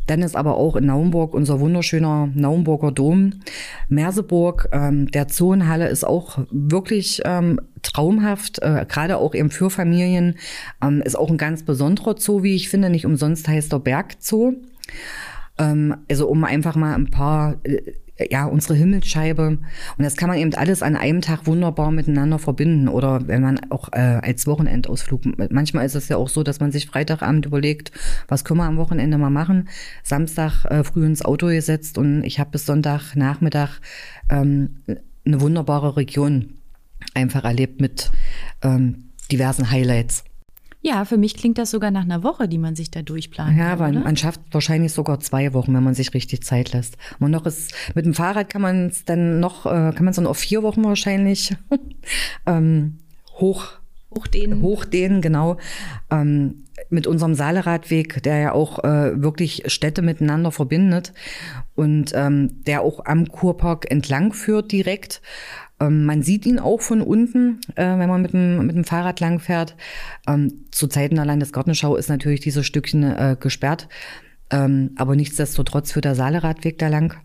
Dann 0.06 0.22
ist 0.22 0.36
aber 0.36 0.56
auch 0.56 0.76
in 0.76 0.86
Naumburg 0.86 1.32
unser 1.32 1.60
wunderschöner 1.60 2.28
Naumburger 2.34 2.90
Dom. 2.90 3.34
Merseburg, 3.88 4.68
ähm, 4.72 5.10
der 5.10 5.28
Zoonhalle 5.28 5.88
ist 5.88 6.04
auch 6.04 6.40
wirklich 6.50 7.22
ähm, 7.24 7.60
traumhaft, 7.82 8.60
äh, 8.62 8.84
gerade 8.88 9.16
auch 9.18 9.34
eben 9.34 9.50
für 9.50 9.70
Familien. 9.70 10.36
Ähm, 10.82 11.02
ist 11.02 11.16
auch 11.16 11.30
ein 11.30 11.38
ganz 11.38 11.62
besonderer 11.62 12.16
Zoo, 12.18 12.42
wie 12.42 12.56
ich 12.56 12.68
finde. 12.68 12.90
Nicht 12.90 13.06
umsonst 13.06 13.48
heißt 13.48 13.72
der 13.72 13.78
Bergzoo. 13.78 14.54
Ähm, 15.62 15.96
also 16.11 16.29
um 16.29 16.44
einfach 16.44 16.75
mal 16.75 16.94
ein 16.94 17.11
paar, 17.11 17.57
äh, 17.64 17.94
ja, 18.31 18.46
unsere 18.46 18.75
Himmelsscheibe. 18.75 19.46
Und 19.46 20.05
das 20.05 20.16
kann 20.16 20.29
man 20.29 20.38
eben 20.38 20.55
alles 20.55 20.83
an 20.83 20.96
einem 20.96 21.20
Tag 21.20 21.46
wunderbar 21.46 21.90
miteinander 21.90 22.38
verbinden. 22.38 22.88
Oder 22.88 23.27
wenn 23.29 23.42
man 23.42 23.61
auch 23.70 23.90
äh, 23.92 24.20
als 24.22 24.46
Wochenendausflug, 24.46 25.22
manchmal 25.51 25.87
ist 25.87 25.94
es 25.94 26.09
ja 26.09 26.16
auch 26.16 26.29
so, 26.29 26.42
dass 26.42 26.61
man 26.61 26.72
sich 26.72 26.87
Freitagabend 26.87 27.46
überlegt, 27.46 27.92
was 28.29 28.44
können 28.44 28.59
wir 28.59 28.64
am 28.64 28.77
Wochenende 28.77 29.18
mal 29.18 29.31
machen. 29.31 29.68
Samstag 30.03 30.64
äh, 30.66 30.85
früh 30.85 31.07
ins 31.07 31.25
Auto 31.25 31.46
gesetzt 31.46 31.96
und 31.96 32.25
ich 32.25 32.38
habe 32.38 32.51
bis 32.51 32.66
Sonntagnachmittag 32.66 33.81
ähm, 34.31 34.77
eine 35.25 35.40
wunderbare 35.40 35.96
Region 35.96 36.55
einfach 37.14 37.44
erlebt 37.44 37.81
mit 37.81 38.11
ähm, 38.62 39.11
diversen 39.31 39.70
Highlights. 39.70 40.25
Ja, 40.85 41.05
für 41.05 41.16
mich 41.16 41.37
klingt 41.37 41.59
das 41.59 41.71
sogar 41.71 41.92
nach 41.92 42.03
einer 42.03 42.25
Woche, 42.25 42.49
die 42.49 42.59
man 42.59 42.75
sich 42.75 42.90
da 42.90 43.03
durchplant. 43.03 43.57
Ja, 43.57 43.73
aber 43.73 43.90
man 43.92 44.16
schafft 44.16 44.40
wahrscheinlich 44.51 44.92
sogar 44.92 45.21
zwei 45.21 45.55
Wochen, 45.55 45.73
wenn 45.75 45.85
man 45.85 45.95
sich 45.95 46.12
richtig 46.12 46.42
Zeit 46.42 46.73
lässt. 46.73 46.97
Und 47.21 47.31
noch 47.31 47.47
ist, 47.47 47.73
mit 47.95 48.05
dem 48.05 48.14
Fahrrad 48.14 48.51
kann 48.51 48.62
man 48.62 48.88
es 48.88 49.05
dann 49.05 49.38
noch, 49.38 49.64
äh, 49.64 49.92
kann 49.95 50.05
man 50.05 50.09
es 50.09 50.16
dann 50.16 50.27
auf 50.27 50.38
vier 50.38 50.64
Wochen 50.64 50.85
wahrscheinlich 50.85 51.55
ähm, 52.47 52.99
hoch 53.38 53.79
Hochdehnen. 54.14 54.61
Hochdehnen, 54.61 55.23
genau. 55.23 55.57
Ähm, 56.11 56.64
mit 56.90 57.07
unserem 57.07 57.35
Saaleradweg, 57.35 58.23
der 58.23 58.38
ja 58.38 58.53
auch 58.53 58.83
äh, 58.85 59.23
wirklich 59.23 59.64
Städte 59.66 60.03
miteinander 60.03 60.53
verbindet 60.53 61.12
und 61.75 62.12
ähm, 62.14 62.62
der 62.66 62.83
auch 62.83 63.05
am 63.07 63.29
Kurpark 63.29 63.90
entlang 63.90 64.33
führt 64.33 64.73
direkt. 64.73 65.23
Ähm, 65.83 66.05
man 66.05 66.23
sieht 66.23 66.47
ihn 66.47 66.59
auch 66.59 66.81
von 66.81 67.03
unten, 67.03 67.61
äh, 67.75 67.99
wenn 67.99 68.09
man 68.09 68.23
mit 68.23 68.33
dem, 68.33 68.66
mit 68.66 68.77
dem 68.77 68.85
Fahrrad 68.85 69.21
langfährt. 69.21 69.77
Ähm, 70.29 70.64
zu 70.71 70.87
Zeiten 70.87 71.16
der 71.16 71.25
Landesgartenschau 71.25 71.97
ist 71.97 72.09
natürlich 72.09 72.40
dieses 72.40 72.64
Stückchen 72.66 73.03
äh, 73.03 73.37
gesperrt, 73.38 73.88
ähm, 74.51 74.92
aber 74.97 75.16
nichtsdestotrotz 75.16 75.92
führt 75.92 76.05
der 76.05 76.14
Saaleradweg 76.14 76.79
da 76.79 76.88
lang, 76.88 77.16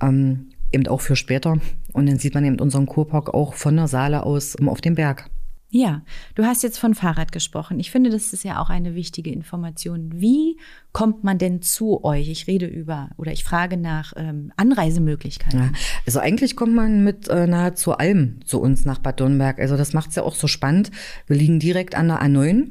eben 0.00 0.86
auch 0.86 1.00
für 1.00 1.16
später. 1.16 1.58
Und 1.92 2.08
dann 2.08 2.18
sieht 2.18 2.34
man 2.34 2.44
eben 2.44 2.60
unseren 2.60 2.86
Kurpark 2.86 3.34
auch 3.34 3.54
von 3.54 3.74
der 3.74 3.88
Saale 3.88 4.22
aus 4.22 4.54
auf 4.64 4.80
dem 4.80 4.94
Berg. 4.94 5.28
Ja, 5.70 6.00
du 6.34 6.44
hast 6.44 6.62
jetzt 6.62 6.78
von 6.78 6.94
Fahrrad 6.94 7.30
gesprochen. 7.30 7.78
Ich 7.78 7.90
finde, 7.90 8.08
das 8.08 8.32
ist 8.32 8.42
ja 8.42 8.58
auch 8.58 8.70
eine 8.70 8.94
wichtige 8.94 9.30
Information. 9.30 10.12
Wie 10.14 10.56
kommt 10.92 11.24
man 11.24 11.36
denn 11.36 11.60
zu 11.60 12.02
euch? 12.04 12.30
Ich 12.30 12.46
rede 12.46 12.64
über 12.64 13.10
oder 13.18 13.32
ich 13.32 13.44
frage 13.44 13.76
nach 13.76 14.14
ähm, 14.16 14.50
Anreisemöglichkeiten. 14.56 15.60
Ja, 15.60 15.70
also 16.06 16.20
eigentlich 16.20 16.56
kommt 16.56 16.74
man 16.74 17.04
mit 17.04 17.28
äh, 17.28 17.46
nahezu 17.46 17.92
allem 17.92 18.40
zu 18.46 18.62
uns 18.62 18.86
nach 18.86 18.98
Bad 18.98 19.20
Dürnberg. 19.20 19.58
Also 19.58 19.76
das 19.76 19.92
macht 19.92 20.08
es 20.08 20.16
ja 20.16 20.22
auch 20.22 20.34
so 20.34 20.46
spannend. 20.46 20.90
Wir 21.26 21.36
liegen 21.36 21.60
direkt 21.60 21.94
an 21.94 22.08
der 22.08 22.22
A9. 22.22 22.68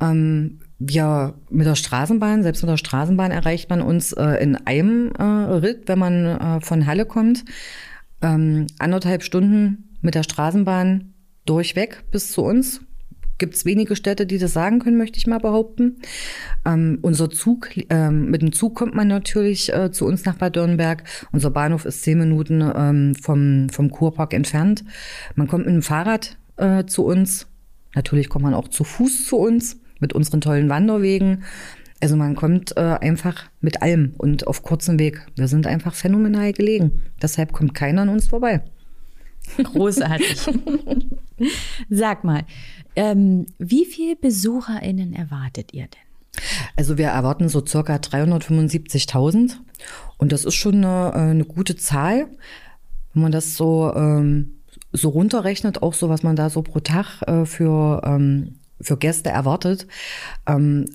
Ähm, 0.00 0.58
wir 0.80 1.34
mit 1.48 1.66
der 1.66 1.76
Straßenbahn, 1.76 2.42
selbst 2.42 2.62
mit 2.62 2.70
der 2.70 2.76
Straßenbahn 2.76 3.30
erreicht 3.30 3.70
man 3.70 3.80
uns 3.80 4.12
äh, 4.12 4.42
in 4.42 4.56
einem 4.66 5.12
äh, 5.12 5.22
Ritt, 5.22 5.86
wenn 5.86 6.00
man 6.00 6.26
äh, 6.26 6.60
von 6.60 6.86
Halle 6.86 7.06
kommt. 7.06 7.44
Ähm, 8.20 8.66
anderthalb 8.80 9.22
Stunden 9.22 9.96
mit 10.00 10.16
der 10.16 10.24
Straßenbahn 10.24 11.12
durchweg 11.46 12.04
bis 12.10 12.32
zu 12.32 12.42
uns. 12.42 12.80
Gibt 13.38 13.54
es 13.54 13.66
wenige 13.66 13.96
Städte, 13.96 14.24
die 14.24 14.38
das 14.38 14.54
sagen 14.54 14.78
können, 14.78 14.96
möchte 14.96 15.18
ich 15.18 15.26
mal 15.26 15.38
behaupten. 15.38 15.96
Ähm, 16.64 16.98
unser 17.02 17.28
Zug, 17.28 17.68
ähm, 17.90 18.30
mit 18.30 18.40
dem 18.40 18.52
Zug 18.52 18.74
kommt 18.74 18.94
man 18.94 19.08
natürlich 19.08 19.70
äh, 19.74 19.90
zu 19.92 20.06
uns 20.06 20.24
nach 20.24 20.36
Bad 20.36 20.56
Dürnberg. 20.56 21.04
Unser 21.32 21.50
Bahnhof 21.50 21.84
ist 21.84 22.02
zehn 22.02 22.18
Minuten 22.18 22.64
ähm, 22.74 23.14
vom, 23.14 23.68
vom 23.68 23.90
Kurpark 23.90 24.32
entfernt. 24.32 24.84
Man 25.34 25.48
kommt 25.48 25.66
mit 25.66 25.74
dem 25.74 25.82
Fahrrad 25.82 26.38
äh, 26.56 26.86
zu 26.86 27.04
uns. 27.04 27.46
Natürlich 27.94 28.30
kommt 28.30 28.44
man 28.44 28.54
auch 28.54 28.68
zu 28.68 28.84
Fuß 28.84 29.26
zu 29.26 29.36
uns 29.36 29.80
mit 30.00 30.14
unseren 30.14 30.40
tollen 30.40 30.70
Wanderwegen. 30.70 31.44
Also 32.00 32.16
man 32.16 32.36
kommt 32.36 32.76
äh, 32.76 32.80
einfach 32.80 33.50
mit 33.60 33.82
allem 33.82 34.14
und 34.16 34.46
auf 34.46 34.62
kurzem 34.62 34.98
Weg. 34.98 35.26
Wir 35.36 35.48
sind 35.48 35.66
einfach 35.66 35.94
phänomenal 35.94 36.52
gelegen. 36.52 37.02
Deshalb 37.20 37.52
kommt 37.52 37.74
keiner 37.74 38.02
an 38.02 38.08
uns 38.08 38.28
vorbei. 38.28 38.62
Großartig. 39.62 40.36
Sag 41.90 42.24
mal, 42.24 42.44
ähm, 42.94 43.46
wie 43.58 43.84
viele 43.84 44.16
BesucherInnen 44.16 45.12
erwartet 45.12 45.72
ihr 45.72 45.84
denn? 45.84 46.42
Also 46.76 46.98
wir 46.98 47.08
erwarten 47.08 47.48
so 47.48 47.64
circa 47.64 47.96
375.000 47.96 49.56
und 50.18 50.32
das 50.32 50.44
ist 50.44 50.54
schon 50.54 50.76
eine, 50.76 51.12
äh, 51.14 51.30
eine, 51.30 51.44
gute 51.44 51.76
Zahl. 51.76 52.28
Wenn 53.12 53.22
man 53.22 53.32
das 53.32 53.56
so, 53.56 53.92
ähm, 53.94 54.52
so 54.92 55.08
runterrechnet, 55.08 55.82
auch 55.82 55.94
so, 55.94 56.08
was 56.08 56.22
man 56.22 56.36
da 56.36 56.50
so 56.50 56.62
pro 56.62 56.80
Tag 56.80 57.22
äh, 57.22 57.46
für, 57.46 58.02
ähm, 58.04 58.56
für 58.80 58.96
Gäste 58.96 59.30
erwartet. 59.30 59.86
Ähm, 60.46 60.86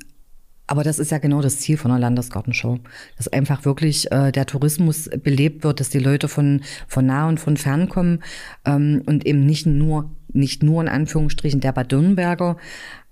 aber 0.72 0.86
das 0.86 1.00
ist 1.00 1.12
ja 1.12 1.18
genau 1.18 1.42
das 1.42 1.60
Ziel 1.60 1.76
von 1.76 1.92
einer 1.92 2.00
Landesgartenschau, 2.00 2.80
dass 3.18 3.28
einfach 3.28 3.66
wirklich 3.66 4.10
äh, 4.10 4.32
der 4.32 4.46
Tourismus 4.46 5.10
belebt 5.22 5.66
wird, 5.66 5.82
dass 5.82 5.90
die 5.90 6.00
Leute 6.00 6.30
von, 6.30 6.62
von 6.88 7.06
nah 7.06 7.28
und 7.28 7.42
von 7.42 7.58
fern 7.58 7.90
kommen 7.90 8.24
ähm, 8.64 9.02
und 9.06 9.26
eben 9.26 9.46
nicht 9.46 9.66
nur, 9.66 10.12
nicht 10.32 10.64
nur 10.64 10.82
in 10.82 10.88
Anführungsstrichen 10.88 11.60
der 11.60 11.74
Bad-Dürnberger, 11.74 12.56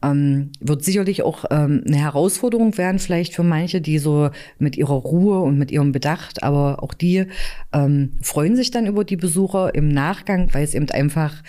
ähm, 0.01 0.53
wird 0.61 0.85
sicherlich 0.85 1.23
auch 1.23 1.43
ähm, 1.51 1.83
eine 1.85 1.97
Herausforderung 1.97 2.77
werden, 2.77 2.97
vielleicht 2.97 3.35
für 3.35 3.43
manche, 3.43 3.81
die 3.81 3.97
so 3.97 4.29
mit 4.57 4.77
ihrer 4.77 4.93
Ruhe 4.93 5.41
und 5.41 5.57
mit 5.57 5.69
ihrem 5.69 5.91
Bedacht, 5.91 6.43
aber 6.43 6.81
auch 6.81 6.93
die 6.93 7.25
ähm, 7.73 8.13
freuen 8.21 8.55
sich 8.55 8.71
dann 8.71 8.87
über 8.87 9.03
die 9.03 9.17
Besucher 9.17 9.75
im 9.75 9.89
Nachgang, 9.89 10.47
weil 10.53 10.63
es 10.63 10.75
eben 10.75 10.89
einfach 10.91 11.43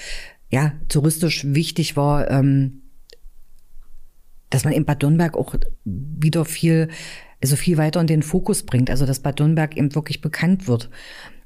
ja 0.51 0.73
touristisch 0.89 1.45
wichtig 1.55 1.97
war, 1.97 2.29
ähm, 2.33 2.80
dass 4.51 4.65
man 4.65 4.73
in 4.73 4.85
Bad 4.85 5.03
Dürnberg 5.03 5.37
auch 5.37 5.55
wieder 5.85 6.45
viel, 6.45 6.89
also 7.41 7.57
viel 7.57 7.79
weiter 7.79 8.01
in 8.01 8.07
den 8.07 8.23
Fokus 8.23 8.65
bringt. 8.65 8.91
Also 8.91 9.07
dass 9.07 9.21
Bad 9.21 9.39
Dürnberg 9.39 9.77
eben 9.77 9.95
wirklich 9.95 10.21
bekannt 10.21 10.69
wird. 10.69 10.91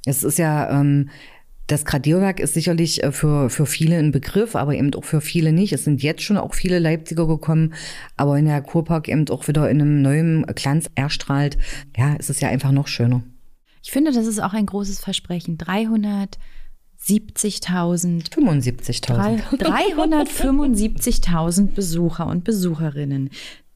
Es 0.06 0.24
ist 0.24 0.38
ja, 0.38 0.70
ähm, 0.70 1.10
das 1.66 1.84
Gradierwerk 1.84 2.40
ist 2.40 2.54
sicherlich 2.54 3.02
äh, 3.02 3.12
für, 3.12 3.48
für 3.48 3.66
viele 3.66 3.96
ein 3.98 4.12
Begriff, 4.12 4.54
aber 4.56 4.74
eben 4.74 4.94
auch 4.94 5.04
für 5.04 5.20
viele 5.20 5.52
nicht. 5.52 5.72
Es 5.72 5.84
sind 5.84 6.02
jetzt 6.02 6.22
schon 6.22 6.36
auch 6.36 6.54
viele 6.54 6.78
Leipziger 6.78 7.26
gekommen, 7.26 7.74
aber 8.16 8.34
wenn 8.34 8.44
der 8.44 8.60
Kurpark 8.62 9.08
eben 9.08 9.28
auch 9.28 9.48
wieder 9.48 9.70
in 9.70 9.80
einem 9.80 10.02
neuen 10.02 10.46
Glanz 10.54 10.90
erstrahlt, 10.94 11.56
ja, 11.96 12.14
ist 12.14 12.30
es 12.30 12.40
ja 12.40 12.48
einfach 12.48 12.72
noch 12.72 12.88
schöner. 12.88 13.22
Ich 13.82 13.92
finde, 13.92 14.12
das 14.12 14.26
ist 14.26 14.40
auch 14.40 14.54
ein 14.54 14.66
großes 14.66 15.00
Versprechen. 15.00 15.58
300 15.58 16.38
70.000. 17.06 18.30
75.000. 18.30 19.58
375.000 19.58 21.74
Besucher 21.74 22.26
und 22.26 22.44
Besucherinnen. 22.44 23.28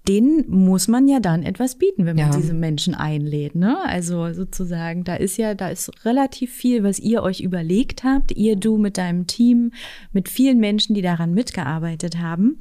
Den 0.09 0.47
muss 0.49 0.89
man 0.89 1.07
ja 1.07 1.21
dann 1.21 1.43
etwas 1.43 1.75
bieten, 1.75 2.07
wenn 2.07 2.17
man 2.17 2.31
ja. 2.31 2.37
diese 2.37 2.55
Menschen 2.55 2.95
einlädt. 2.95 3.55
Ne? 3.55 3.77
Also 3.85 4.33
sozusagen, 4.33 5.05
da 5.05 5.17
ist 5.17 5.37
ja, 5.37 5.55
da 5.55 5.69
ist 5.69 5.91
relativ 6.07 6.51
viel, 6.51 6.83
was 6.83 6.99
ihr 6.99 7.23
euch 7.23 7.41
überlegt 7.41 8.05
habt, 8.05 8.33
ihr, 8.33 8.57
du 8.57 8.79
mit 8.79 8.97
deinem 8.97 9.27
Team, 9.27 9.73
mit 10.13 10.31
vielen 10.31 10.61
Menschen, 10.61 10.95
die 10.95 11.03
daran 11.03 11.35
mitgearbeitet 11.35 12.19
haben. 12.19 12.59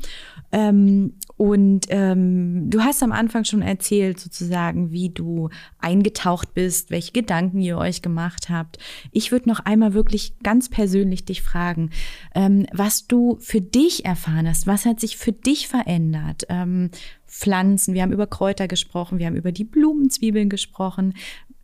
Ähm, 0.52 1.14
und 1.36 1.86
ähm, 1.90 2.70
du 2.70 2.82
hast 2.82 3.04
am 3.04 3.12
Anfang 3.12 3.44
schon 3.44 3.62
erzählt, 3.62 4.20
sozusagen, 4.20 4.92
wie 4.92 5.10
du 5.10 5.50
eingetaucht 5.78 6.54
bist, 6.54 6.90
welche 6.90 7.12
Gedanken 7.12 7.60
ihr 7.62 7.78
euch 7.78 8.02
gemacht 8.02 8.50
habt. 8.50 8.80
Ich 9.12 9.32
würde 9.32 9.50
noch 9.50 9.60
einmal 9.60 9.94
wirklich 9.94 10.40
ganz 10.42 10.70
persönlich 10.70 11.26
dich 11.26 11.44
fragen, 11.44 11.92
ähm, 12.34 12.66
was 12.74 13.08
du 13.08 13.38
für 13.40 13.62
dich 13.62 14.06
erfahren 14.06 14.48
hast. 14.48 14.66
Was 14.66 14.86
hat 14.86 15.00
sich 15.00 15.18
für 15.18 15.32
dich 15.32 15.68
verändert? 15.68 16.46
Ähm, 16.50 16.90
Pflanzen, 17.28 17.94
wir 17.94 18.02
haben 18.02 18.14
über 18.14 18.26
Kräuter 18.28 18.68
gesprochen, 18.68 19.20
wir 19.20 19.28
haben 19.28 19.36
über 19.36 19.52
die 19.52 19.66
Blumenzwiebeln 19.66 20.50
gesprochen. 20.50 21.14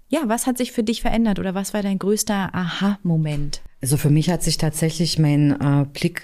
Ja, 0.10 0.20
was 0.28 0.46
hat 0.46 0.60
sich 0.60 0.72
für 0.72 0.84
dich 0.84 1.02
verändert 1.02 1.40
oder 1.40 1.56
was 1.56 1.74
war 1.74 1.82
dein 1.82 1.98
größter 1.98 2.54
Aha-Moment? 2.54 3.62
Also 3.82 3.98
für 3.98 4.12
mich 4.12 4.30
hat 4.30 4.44
sich 4.44 4.60
tatsächlich 4.60 5.18
mein 5.18 5.60
äh, 5.60 5.86
Blick 5.92 6.22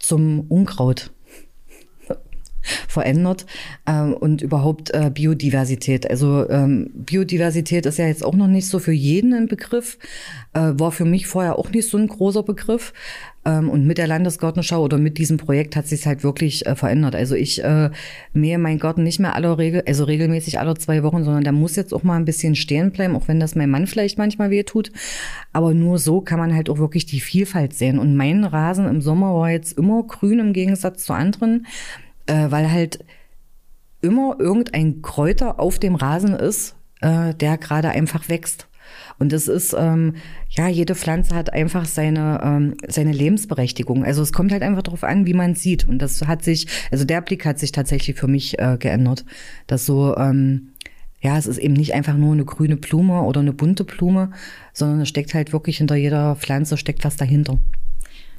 zum 0.00 0.40
Unkraut 0.48 1.12
verändert 2.88 3.46
ähm, 3.86 4.14
und 4.14 4.42
überhaupt 4.42 4.90
äh, 4.90 5.10
Biodiversität. 5.12 6.08
Also 6.10 6.48
ähm, 6.48 6.90
Biodiversität 6.94 7.86
ist 7.86 7.98
ja 7.98 8.06
jetzt 8.06 8.24
auch 8.24 8.34
noch 8.34 8.48
nicht 8.48 8.68
so 8.68 8.78
für 8.78 8.92
jeden 8.92 9.34
ein 9.34 9.48
Begriff, 9.48 9.98
äh, 10.52 10.72
war 10.74 10.92
für 10.92 11.04
mich 11.04 11.26
vorher 11.26 11.58
auch 11.58 11.70
nicht 11.70 11.88
so 11.88 11.98
ein 11.98 12.08
großer 12.08 12.42
Begriff. 12.42 12.92
Ähm, 13.44 13.68
und 13.68 13.86
mit 13.86 13.98
der 13.98 14.06
Landesgartenschau 14.06 14.82
oder 14.82 14.98
mit 14.98 15.18
diesem 15.18 15.36
Projekt 15.36 15.74
hat 15.74 15.88
sich 15.88 16.06
halt 16.06 16.22
wirklich 16.22 16.64
äh, 16.66 16.76
verändert. 16.76 17.16
Also 17.16 17.34
ich 17.34 17.62
äh, 17.64 17.90
mähe 18.32 18.58
meinen 18.58 18.78
Garten 18.78 19.02
nicht 19.02 19.18
mehr 19.18 19.34
alle 19.34 19.58
Regel, 19.58 19.82
also 19.86 20.04
regelmäßig 20.04 20.60
alle 20.60 20.74
zwei 20.74 21.02
Wochen, 21.02 21.24
sondern 21.24 21.42
der 21.42 21.52
muss 21.52 21.74
jetzt 21.74 21.92
auch 21.92 22.04
mal 22.04 22.16
ein 22.16 22.24
bisschen 22.24 22.54
stehen 22.54 22.92
bleiben, 22.92 23.16
auch 23.16 23.26
wenn 23.26 23.40
das 23.40 23.56
mein 23.56 23.70
Mann 23.70 23.88
vielleicht 23.88 24.16
manchmal 24.16 24.50
weh 24.50 24.62
tut. 24.62 24.92
Aber 25.52 25.74
nur 25.74 25.98
so 25.98 26.20
kann 26.20 26.38
man 26.38 26.54
halt 26.54 26.70
auch 26.70 26.78
wirklich 26.78 27.06
die 27.06 27.20
Vielfalt 27.20 27.74
sehen. 27.74 27.98
Und 27.98 28.16
mein 28.16 28.44
Rasen 28.44 28.86
im 28.86 29.02
Sommer 29.02 29.34
war 29.34 29.50
jetzt 29.50 29.76
immer 29.76 30.04
grün 30.04 30.38
im 30.38 30.52
Gegensatz 30.52 31.04
zu 31.04 31.12
anderen 31.12 31.66
äh, 32.26 32.50
weil 32.50 32.70
halt 32.70 33.04
immer 34.00 34.36
irgendein 34.38 35.02
Kräuter 35.02 35.60
auf 35.60 35.78
dem 35.78 35.94
Rasen 35.94 36.34
ist, 36.34 36.76
äh, 37.00 37.34
der 37.34 37.56
gerade 37.58 37.90
einfach 37.90 38.28
wächst. 38.28 38.68
Und 39.18 39.32
das 39.32 39.48
ist, 39.48 39.74
ähm, 39.78 40.16
ja, 40.50 40.68
jede 40.68 40.94
Pflanze 40.94 41.34
hat 41.34 41.52
einfach 41.52 41.84
seine, 41.84 42.40
ähm, 42.42 42.74
seine 42.88 43.12
Lebensberechtigung. 43.12 44.04
Also 44.04 44.22
es 44.22 44.32
kommt 44.32 44.52
halt 44.52 44.62
einfach 44.62 44.82
darauf 44.82 45.04
an, 45.04 45.26
wie 45.26 45.34
man 45.34 45.54
sieht. 45.54 45.86
Und 45.88 46.00
das 46.00 46.22
hat 46.26 46.42
sich, 46.42 46.66
also 46.90 47.04
der 47.04 47.20
Blick 47.20 47.46
hat 47.46 47.58
sich 47.58 47.72
tatsächlich 47.72 48.18
für 48.18 48.26
mich 48.26 48.58
äh, 48.58 48.76
geändert. 48.78 49.24
Dass 49.66 49.86
so, 49.86 50.16
ähm, 50.16 50.72
ja, 51.20 51.38
es 51.38 51.46
ist 51.46 51.58
eben 51.58 51.74
nicht 51.74 51.94
einfach 51.94 52.16
nur 52.16 52.32
eine 52.32 52.44
grüne 52.44 52.76
Blume 52.76 53.22
oder 53.22 53.40
eine 53.40 53.52
bunte 53.52 53.84
Blume, 53.84 54.32
sondern 54.72 55.00
es 55.02 55.08
steckt 55.08 55.34
halt 55.34 55.52
wirklich 55.52 55.78
hinter 55.78 55.94
jeder 55.94 56.34
Pflanze, 56.36 56.76
steckt 56.76 57.04
was 57.04 57.16
dahinter. 57.16 57.58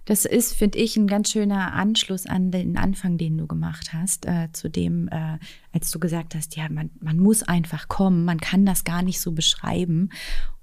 Das 0.05 0.25
ist, 0.25 0.53
finde 0.53 0.79
ich, 0.79 0.97
ein 0.97 1.07
ganz 1.07 1.31
schöner 1.31 1.73
Anschluss 1.73 2.25
an 2.25 2.51
den 2.51 2.77
Anfang, 2.77 3.17
den 3.17 3.37
du 3.37 3.47
gemacht 3.47 3.93
hast, 3.93 4.25
äh, 4.25 4.49
zu 4.51 4.69
dem, 4.69 5.07
äh, 5.07 5.37
als 5.73 5.91
du 5.91 5.99
gesagt 5.99 6.35
hast, 6.35 6.55
ja, 6.55 6.69
man, 6.69 6.91
man 7.01 7.17
muss 7.17 7.43
einfach 7.43 7.87
kommen, 7.87 8.25
man 8.25 8.39
kann 8.39 8.65
das 8.65 8.83
gar 8.83 9.01
nicht 9.01 9.19
so 9.19 9.31
beschreiben. 9.31 10.09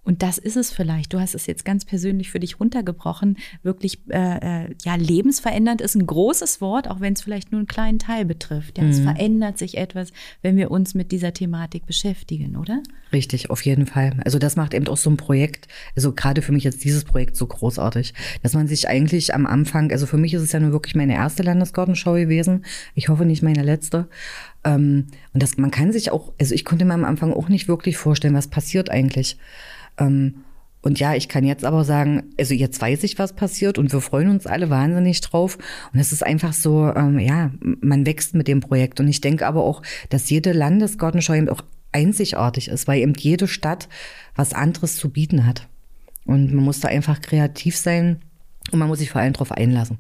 Und 0.03 0.23
das 0.23 0.39
ist 0.39 0.57
es 0.57 0.73
vielleicht. 0.73 1.13
Du 1.13 1.21
hast 1.21 1.35
es 1.35 1.47
jetzt 1.47 1.65
ganz 1.65 1.85
persönlich 1.85 2.31
für 2.31 2.41
dich 2.41 2.59
runtergebrochen. 2.59 3.37
Wirklich, 3.63 4.01
äh, 4.09 4.65
äh, 4.65 4.75
ja, 4.83 4.95
lebensverändernd 4.95 5.81
ist 5.81 5.95
ein 5.95 6.07
großes 6.07 6.61
Wort, 6.61 6.89
auch 6.89 7.01
wenn 7.01 7.13
es 7.13 7.23
vielleicht 7.23 7.53
nur 7.53 7.59
einen 7.59 7.69
kleinen 7.69 7.99
Teil 7.99 8.25
betrifft. 8.25 8.79
Ja, 8.79 8.85
mhm. 8.85 8.91
es 8.91 9.01
verändert 9.01 9.59
sich 9.59 9.77
etwas, 9.77 10.13
wenn 10.43 10.57
wir 10.57 10.71
uns 10.71 10.95
mit 10.95 11.13
dieser 11.13 11.35
Thematik 11.35 11.87
beschäftigen, 11.87 12.57
oder? 12.57 12.83
Richtig, 13.13 13.51
auf 13.51 13.63
jeden 13.63 13.87
Fall. 13.87 14.15
Also 14.25 14.39
das 14.39 14.57
macht 14.57 14.73
eben 14.73 14.89
auch 14.89 14.97
so 14.97 15.11
ein 15.11 15.17
Projekt, 15.17 15.69
also 15.95 16.13
gerade 16.13 16.43
für 16.43 16.53
mich 16.53 16.65
jetzt 16.65 16.83
dieses 16.83 17.05
Projekt 17.05 17.37
so 17.37 17.47
großartig, 17.47 18.15
dass 18.43 18.55
man 18.55 18.69
sich 18.69 18.89
eigentlich 18.89 19.35
am 19.35 19.47
Anfang, 19.47 19.93
also 19.93 20.07
für 20.07 20.17
mich 20.17 20.33
ist 20.33 20.43
es 20.43 20.53
ja 20.53 20.61
nur 20.61 20.73
wirklich 20.73 20.95
meine 20.95 21.15
erste 21.15 21.43
Landesgartenschau 21.43 22.15
gewesen. 22.15 22.65
Ich 22.95 23.09
hoffe 23.09 23.27
nicht 23.27 23.43
meine 23.43 23.63
letzte. 23.63 24.09
Ähm, 24.65 25.07
und 25.33 25.43
das, 25.43 25.57
man 25.57 25.71
kann 25.71 25.93
sich 25.93 26.11
auch, 26.11 26.33
also 26.41 26.55
ich 26.55 26.65
konnte 26.65 26.85
mir 26.85 26.95
am 26.95 27.05
Anfang 27.05 27.33
auch 27.33 27.49
nicht 27.49 27.69
wirklich 27.69 27.97
vorstellen, 27.97 28.35
was 28.35 28.49
passiert 28.49 28.91
eigentlich. 28.91 29.39
Ähm, 29.99 30.45
und 30.83 30.99
ja, 30.99 31.15
ich 31.15 31.29
kann 31.29 31.45
jetzt 31.45 31.65
aber 31.65 31.85
sagen, 31.85 32.33
also 32.39 32.55
jetzt 32.55 32.81
weiß 32.81 33.05
ich, 33.05 33.19
was 33.19 33.35
passiert 33.35 33.77
und 33.77 33.93
wir 33.93 34.01
freuen 34.01 34.31
uns 34.31 34.47
alle 34.47 34.71
wahnsinnig 34.71 35.21
drauf. 35.21 35.59
Und 35.93 36.01
es 36.01 36.13
ist 36.13 36.25
einfach 36.25 36.55
so, 36.55 36.93
ähm, 36.95 37.19
ja, 37.19 37.51
man 37.61 38.07
wächst 38.07 38.35
mit 38.35 38.49
dem 38.49 38.61
Projekt. 38.61 38.99
Und 38.99 39.09
ich 39.09 39.21
denke 39.21 39.47
aber 39.47 39.63
auch, 39.63 39.83
dass 40.09 40.31
jede 40.31 40.53
Landesgartenschau 40.53 41.35
eben 41.35 41.51
auch 41.51 41.63
einzigartig 41.93 42.69
ist, 42.69 42.89
weil 42.89 43.01
eben 43.01 43.15
jede 43.15 43.47
Stadt 43.47 43.89
was 44.37 44.55
anderes 44.55 44.97
zu 44.97 45.11
bieten 45.11 45.47
hat. 45.47 45.69
Und 46.25 46.55
man 46.55 46.65
muss 46.65 46.81
da 46.81 46.89
einfach 46.89 47.21
kreativ 47.21 47.77
sein 47.77 48.21
und 48.73 48.79
man 48.79 48.89
muss 48.89 49.01
sich 49.01 49.11
vor 49.11 49.21
allem 49.21 49.33
darauf 49.33 49.53
einlassen. 49.53 49.99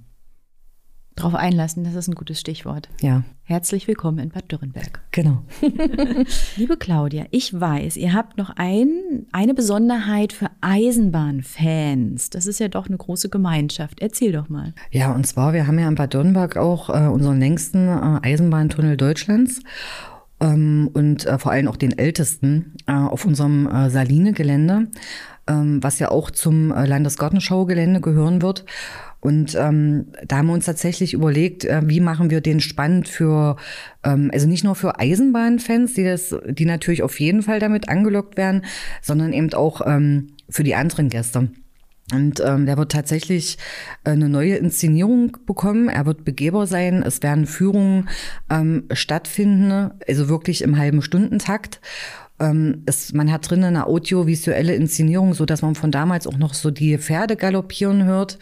Drauf 1.20 1.34
einlassen, 1.34 1.84
das 1.84 1.94
ist 1.94 2.08
ein 2.08 2.14
gutes 2.14 2.40
Stichwort. 2.40 2.88
Ja. 3.02 3.24
Herzlich 3.42 3.86
willkommen 3.86 4.18
in 4.20 4.30
Bad 4.30 4.50
Dürrenberg. 4.50 5.02
Genau. 5.10 5.42
Liebe 6.56 6.78
Claudia, 6.78 7.26
ich 7.30 7.60
weiß, 7.60 7.98
ihr 7.98 8.14
habt 8.14 8.38
noch 8.38 8.48
ein, 8.56 9.26
eine 9.30 9.52
Besonderheit 9.52 10.32
für 10.32 10.46
Eisenbahnfans. 10.62 12.30
Das 12.30 12.46
ist 12.46 12.58
ja 12.58 12.68
doch 12.68 12.86
eine 12.86 12.96
große 12.96 13.28
Gemeinschaft. 13.28 14.00
Erzähl 14.00 14.32
doch 14.32 14.48
mal. 14.48 14.72
Ja, 14.90 15.12
und 15.12 15.26
zwar, 15.26 15.52
wir 15.52 15.66
haben 15.66 15.78
ja 15.78 15.88
in 15.88 15.94
Bad 15.94 16.14
Dürrenberg 16.14 16.56
auch 16.56 16.88
äh, 16.88 17.08
unseren 17.08 17.38
längsten 17.38 17.88
äh, 17.88 18.20
Eisenbahntunnel 18.22 18.96
Deutschlands 18.96 19.60
ähm, 20.40 20.88
und 20.94 21.26
äh, 21.26 21.38
vor 21.38 21.52
allem 21.52 21.68
auch 21.68 21.76
den 21.76 21.98
ältesten 21.98 22.76
äh, 22.86 22.92
auf 22.92 23.26
unserem 23.26 23.66
äh, 23.66 23.90
Saline-Gelände, 23.90 24.88
ähm, 25.46 25.82
was 25.82 25.98
ja 25.98 26.10
auch 26.10 26.30
zum 26.30 26.70
Landesgartenschau-Gelände 26.70 28.00
gehören 28.00 28.40
wird. 28.40 28.64
Und 29.20 29.54
ähm, 29.54 30.06
da 30.26 30.38
haben 30.38 30.46
wir 30.46 30.54
uns 30.54 30.64
tatsächlich 30.64 31.12
überlegt, 31.12 31.64
äh, 31.64 31.82
wie 31.84 32.00
machen 32.00 32.30
wir 32.30 32.40
den 32.40 32.60
spannend 32.60 33.06
für, 33.06 33.56
ähm, 34.02 34.30
also 34.32 34.48
nicht 34.48 34.64
nur 34.64 34.74
für 34.74 34.98
Eisenbahnfans, 34.98 35.94
die 35.94 36.04
das, 36.04 36.34
die 36.48 36.64
natürlich 36.64 37.02
auf 37.02 37.20
jeden 37.20 37.42
Fall 37.42 37.60
damit 37.60 37.88
angelockt 37.88 38.36
werden, 38.36 38.64
sondern 39.02 39.32
eben 39.32 39.52
auch 39.52 39.82
ähm, 39.86 40.28
für 40.48 40.64
die 40.64 40.74
anderen 40.74 41.10
Gäste. 41.10 41.50
Und 42.12 42.40
ähm, 42.40 42.66
der 42.66 42.76
wird 42.76 42.92
tatsächlich 42.92 43.58
äh, 44.04 44.10
eine 44.10 44.28
neue 44.28 44.56
Inszenierung 44.56 45.36
bekommen. 45.46 45.88
Er 45.88 46.06
wird 46.06 46.24
Begeber 46.24 46.66
sein. 46.66 47.02
Es 47.02 47.22
werden 47.22 47.46
Führungen 47.46 48.08
ähm, 48.50 48.84
stattfinden, 48.92 49.90
also 50.08 50.28
wirklich 50.28 50.62
im 50.62 50.76
halben 50.76 51.02
Stundentakt. 51.02 51.80
Ähm, 52.40 52.82
es, 52.86 53.12
man 53.12 53.30
hat 53.30 53.48
drinnen 53.48 53.64
eine 53.64 53.86
audiovisuelle 53.86 54.74
Inszenierung, 54.74 55.34
so 55.34 55.44
dass 55.46 55.62
man 55.62 55.74
von 55.74 55.90
damals 55.90 56.26
auch 56.26 56.38
noch 56.38 56.54
so 56.54 56.70
die 56.70 56.98
Pferde 56.98 57.36
galoppieren 57.36 58.04
hört. 58.04 58.38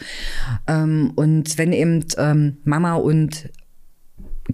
Ähm, 0.66 1.12
und 1.16 1.58
wenn 1.58 1.72
eben 1.72 2.04
ähm, 2.16 2.58
Mama 2.64 2.94
und 2.94 3.50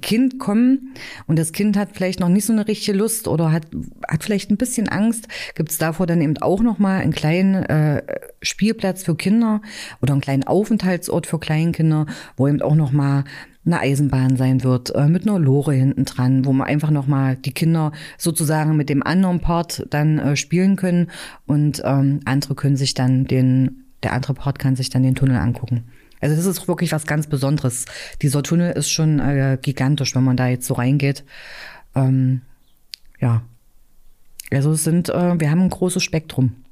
Kind 0.00 0.38
kommen 0.38 0.94
und 1.26 1.38
das 1.38 1.52
Kind 1.52 1.76
hat 1.76 1.90
vielleicht 1.92 2.20
noch 2.20 2.28
nicht 2.28 2.44
so 2.44 2.52
eine 2.52 2.66
richtige 2.66 2.96
Lust 2.96 3.28
oder 3.28 3.52
hat, 3.52 3.66
hat 4.08 4.24
vielleicht 4.24 4.50
ein 4.50 4.56
bisschen 4.56 4.88
Angst, 4.88 5.28
gibt 5.54 5.70
es 5.70 5.78
davor 5.78 6.06
dann 6.06 6.20
eben 6.20 6.38
auch 6.38 6.60
noch 6.60 6.78
mal 6.78 7.00
einen 7.00 7.12
kleinen 7.12 7.62
äh, 7.64 8.02
Spielplatz 8.42 9.04
für 9.04 9.16
Kinder 9.16 9.62
oder 10.02 10.12
einen 10.12 10.20
kleinen 10.20 10.44
Aufenthaltsort 10.44 11.26
für 11.26 11.38
Kleinkinder, 11.38 12.06
wo 12.36 12.48
eben 12.48 12.62
auch 12.62 12.74
noch 12.74 12.92
mal 12.92 13.24
eine 13.66 13.80
Eisenbahn 13.80 14.36
sein 14.36 14.62
wird, 14.62 14.94
äh, 14.94 15.08
mit 15.08 15.26
einer 15.26 15.38
Lore 15.38 15.72
hinten 15.72 16.04
dran, 16.04 16.44
wo 16.44 16.52
man 16.52 16.66
einfach 16.66 16.90
noch 16.90 17.06
mal 17.06 17.36
die 17.36 17.52
Kinder 17.52 17.92
sozusagen 18.18 18.76
mit 18.76 18.88
dem 18.88 19.02
anderen 19.02 19.40
Part 19.40 19.86
dann 19.90 20.18
äh, 20.18 20.36
spielen 20.36 20.76
können 20.76 21.10
und 21.46 21.82
ähm, 21.84 22.20
andere 22.24 22.54
können 22.54 22.76
sich 22.76 22.94
dann 22.94 23.24
den, 23.24 23.84
der 24.02 24.12
andere 24.12 24.34
Part 24.34 24.58
kann 24.58 24.76
sich 24.76 24.90
dann 24.90 25.02
den 25.02 25.14
Tunnel 25.14 25.36
angucken. 25.36 25.84
Also 26.24 26.36
das 26.36 26.46
ist 26.46 26.66
wirklich 26.68 26.90
was 26.92 27.06
ganz 27.06 27.26
Besonderes. 27.26 27.84
Dieser 28.22 28.42
Tunnel 28.42 28.72
ist 28.72 28.88
schon 28.88 29.18
äh, 29.18 29.58
gigantisch, 29.60 30.14
wenn 30.14 30.24
man 30.24 30.38
da 30.38 30.48
jetzt 30.48 30.66
so 30.66 30.72
reingeht. 30.72 31.22
Ähm, 31.94 32.40
ja. 33.20 33.42
Also 34.50 34.72
es 34.72 34.84
sind, 34.84 35.10
äh, 35.10 35.38
wir 35.38 35.50
haben 35.50 35.60
ein 35.60 35.68
großes 35.68 36.02
Spektrum. 36.02 36.64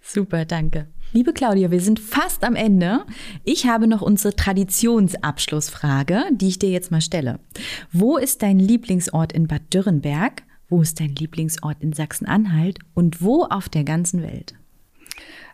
Super, 0.00 0.46
danke. 0.46 0.86
Liebe 1.12 1.34
Claudia, 1.34 1.70
wir 1.70 1.82
sind 1.82 2.00
fast 2.00 2.42
am 2.42 2.56
Ende. 2.56 3.04
Ich 3.44 3.66
habe 3.66 3.86
noch 3.86 4.00
unsere 4.00 4.34
Traditionsabschlussfrage, 4.34 6.22
die 6.32 6.48
ich 6.48 6.58
dir 6.58 6.70
jetzt 6.70 6.90
mal 6.90 7.02
stelle. 7.02 7.40
Wo 7.92 8.16
ist 8.16 8.40
dein 8.40 8.58
Lieblingsort 8.58 9.34
in 9.34 9.48
Bad 9.48 9.74
Dürrenberg? 9.74 10.44
Wo 10.70 10.80
ist 10.80 10.98
dein 10.98 11.14
Lieblingsort 11.14 11.82
in 11.82 11.92
Sachsen-Anhalt? 11.92 12.78
Und 12.94 13.20
wo 13.20 13.44
auf 13.44 13.68
der 13.68 13.84
ganzen 13.84 14.22
Welt? 14.22 14.54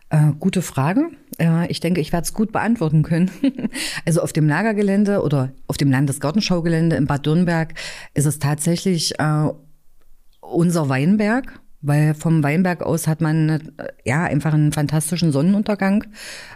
Äh, 0.09 0.31
gute 0.39 0.61
Frage. 0.61 1.09
Äh, 1.37 1.69
ich 1.69 1.81
denke, 1.81 1.99
ich 1.99 2.13
werde 2.13 2.23
es 2.23 2.33
gut 2.33 2.51
beantworten 2.51 3.03
können. 3.03 3.29
also 4.05 4.21
auf 4.21 4.31
dem 4.31 4.47
Lagergelände 4.47 5.21
oder 5.21 5.51
auf 5.67 5.77
dem 5.77 5.91
Landesgartenschaugelände 5.91 6.95
in 6.95 7.07
Bad 7.07 7.25
Dürnberg 7.25 7.73
ist 8.13 8.25
es 8.25 8.39
tatsächlich 8.39 9.19
äh, 9.19 9.49
unser 10.39 10.87
Weinberg, 10.87 11.59
weil 11.81 12.13
vom 12.13 12.41
Weinberg 12.41 12.83
aus 12.83 13.07
hat 13.07 13.19
man 13.19 13.49
äh, 13.49 13.59
ja 14.05 14.23
einfach 14.23 14.53
einen 14.53 14.71
fantastischen 14.71 15.33
Sonnenuntergang. 15.33 16.05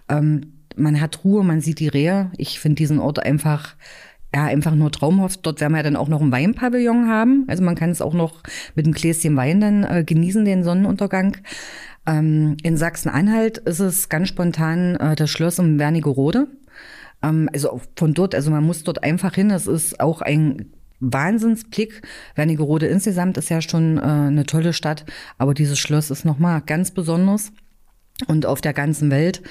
Ähm, 0.08 0.54
man 0.78 1.02
hat 1.02 1.26
Ruhe, 1.26 1.44
man 1.44 1.60
sieht 1.60 1.80
die 1.80 1.90
Rehe. 1.90 2.32
Ich 2.38 2.60
finde 2.62 2.76
diesen 2.76 3.00
Ort 3.00 3.20
einfach 3.20 3.76
ja, 4.34 4.46
einfach 4.46 4.76
nur 4.76 4.92
traumhaft. 4.92 5.46
Dort 5.46 5.60
werden 5.60 5.74
wir 5.74 5.84
dann 5.84 5.96
auch 5.96 6.08
noch 6.08 6.22
ein 6.22 6.32
Weinpavillon 6.32 7.08
haben. 7.10 7.46
Also 7.48 7.64
man 7.64 7.76
kann 7.76 7.90
es 7.90 8.02
auch 8.02 8.14
noch 8.14 8.42
mit 8.76 8.86
einem 8.86 8.94
Gläschen 8.94 9.36
Wein 9.36 9.60
dann 9.60 9.84
äh, 9.84 10.04
genießen, 10.06 10.46
den 10.46 10.64
Sonnenuntergang. 10.64 11.38
Ähm, 12.08 12.58
in 12.64 12.78
Sachsen-Anhalt 12.78 13.58
ist 13.60 13.80
es 13.80 14.10
ganz 14.10 14.30
spontan 14.30 14.96
äh, 14.96 15.16
das 15.16 15.30
Schloss 15.30 15.60
um 15.60 15.78
Wernigerode. 15.80 16.48
Ähm, 17.22 17.50
also 17.54 17.82
von 17.96 18.14
dort, 18.14 18.34
also 18.34 18.52
man 18.52 18.64
muss 18.64 18.84
dort 18.84 19.04
einfach 19.04 19.36
hin. 19.36 19.52
Es 19.52 19.68
ist 19.68 20.00
auch 20.00 20.22
ein 20.22 20.72
Wahnsinnsblick. 21.02 22.02
Wernigerode 22.36 22.88
insgesamt 22.88 23.38
ist 23.38 23.50
ja 23.50 23.62
schon 23.62 23.98
äh, 23.98 24.02
eine 24.02 24.46
tolle 24.46 24.72
Stadt, 24.72 25.06
aber 25.38 25.54
dieses 25.54 25.78
Schloss 25.78 26.10
ist 26.10 26.26
nochmal 26.26 26.62
ganz 26.62 26.92
besonders. 26.92 27.52
Und 28.28 28.46
auf 28.46 28.62
der 28.62 28.74
ganzen 28.74 29.10
Welt, 29.10 29.42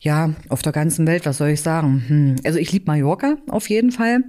ja, 0.00 0.30
auf 0.48 0.62
der 0.62 0.72
ganzen 0.72 1.06
Welt, 1.06 1.26
was 1.26 1.38
soll 1.38 1.48
ich 1.48 1.62
sagen? 1.62 2.04
Hm. 2.06 2.36
Also 2.44 2.58
ich 2.58 2.72
liebe 2.72 2.86
Mallorca 2.86 3.36
auf 3.48 3.68
jeden 3.68 3.90
Fall, 3.90 4.24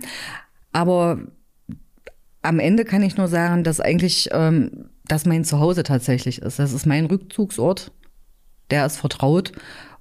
aber 0.71 1.19
am 2.41 2.59
Ende 2.59 2.85
kann 2.85 3.03
ich 3.03 3.17
nur 3.17 3.27
sagen, 3.27 3.63
dass 3.63 3.79
eigentlich 3.79 4.29
ähm, 4.31 4.89
das 5.05 5.25
mein 5.25 5.43
Zuhause 5.43 5.83
tatsächlich 5.83 6.41
ist. 6.41 6.59
Das 6.59 6.73
ist 6.73 6.85
mein 6.85 7.05
Rückzugsort. 7.05 7.91
Der 8.71 8.85
ist 8.85 8.97
vertraut. 8.97 9.51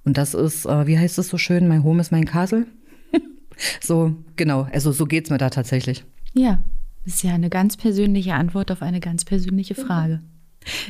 Und 0.05 0.17
das 0.17 0.33
ist, 0.33 0.65
äh, 0.65 0.87
wie 0.87 0.97
heißt 0.97 1.17
es 1.19 1.27
so 1.27 1.37
schön, 1.37 1.67
mein 1.67 1.83
Home 1.83 1.99
ist 2.01 2.11
mein 2.11 2.25
Castle. 2.25 2.67
so, 3.81 4.15
genau. 4.35 4.67
Also 4.71 4.91
so 4.91 5.05
geht's 5.05 5.29
mir 5.29 5.37
da 5.37 5.49
tatsächlich. 5.49 6.05
Ja, 6.33 6.63
das 7.03 7.15
ist 7.15 7.23
ja 7.23 7.33
eine 7.33 7.49
ganz 7.49 7.75
persönliche 7.75 8.35
Antwort 8.35 8.71
auf 8.71 8.81
eine 8.81 8.99
ganz 8.99 9.25
persönliche 9.25 9.75
Frage. 9.75 10.21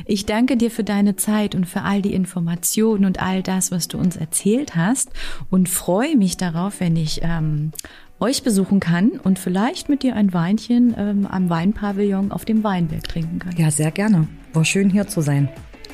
Ich 0.04 0.26
danke 0.26 0.56
dir 0.56 0.70
für 0.70 0.84
deine 0.84 1.16
Zeit 1.16 1.54
und 1.54 1.66
für 1.66 1.82
all 1.82 2.02
die 2.02 2.14
Informationen 2.14 3.04
und 3.04 3.22
all 3.22 3.42
das, 3.42 3.70
was 3.70 3.88
du 3.88 3.98
uns 3.98 4.16
erzählt 4.16 4.76
hast 4.76 5.10
und 5.50 5.68
freue 5.68 6.16
mich 6.16 6.36
darauf, 6.36 6.80
wenn 6.80 6.96
ich 6.96 7.20
ähm, 7.22 7.72
euch 8.18 8.42
besuchen 8.42 8.80
kann 8.80 9.12
und 9.22 9.38
vielleicht 9.38 9.88
mit 9.88 10.02
dir 10.02 10.14
ein 10.14 10.32
Weinchen 10.34 10.94
ähm, 10.96 11.26
am 11.26 11.48
Weinpavillon 11.48 12.32
auf 12.32 12.44
dem 12.44 12.62
Weinberg 12.62 13.08
trinken 13.08 13.38
kann. 13.38 13.56
Ja, 13.56 13.70
sehr 13.70 13.90
gerne. 13.90 14.28
War 14.52 14.64
schön 14.64 14.90
hier 14.90 15.08
zu 15.08 15.22
sein. 15.22 15.48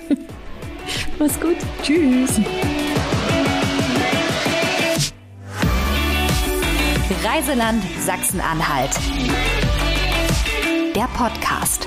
Mach's 1.19 1.39
gut. 1.41 1.57
Tschüss. 1.83 2.41
Reiseland 7.25 7.83
Sachsen-Anhalt. 8.05 8.91
Der 10.95 11.09
Podcast. 11.17 11.87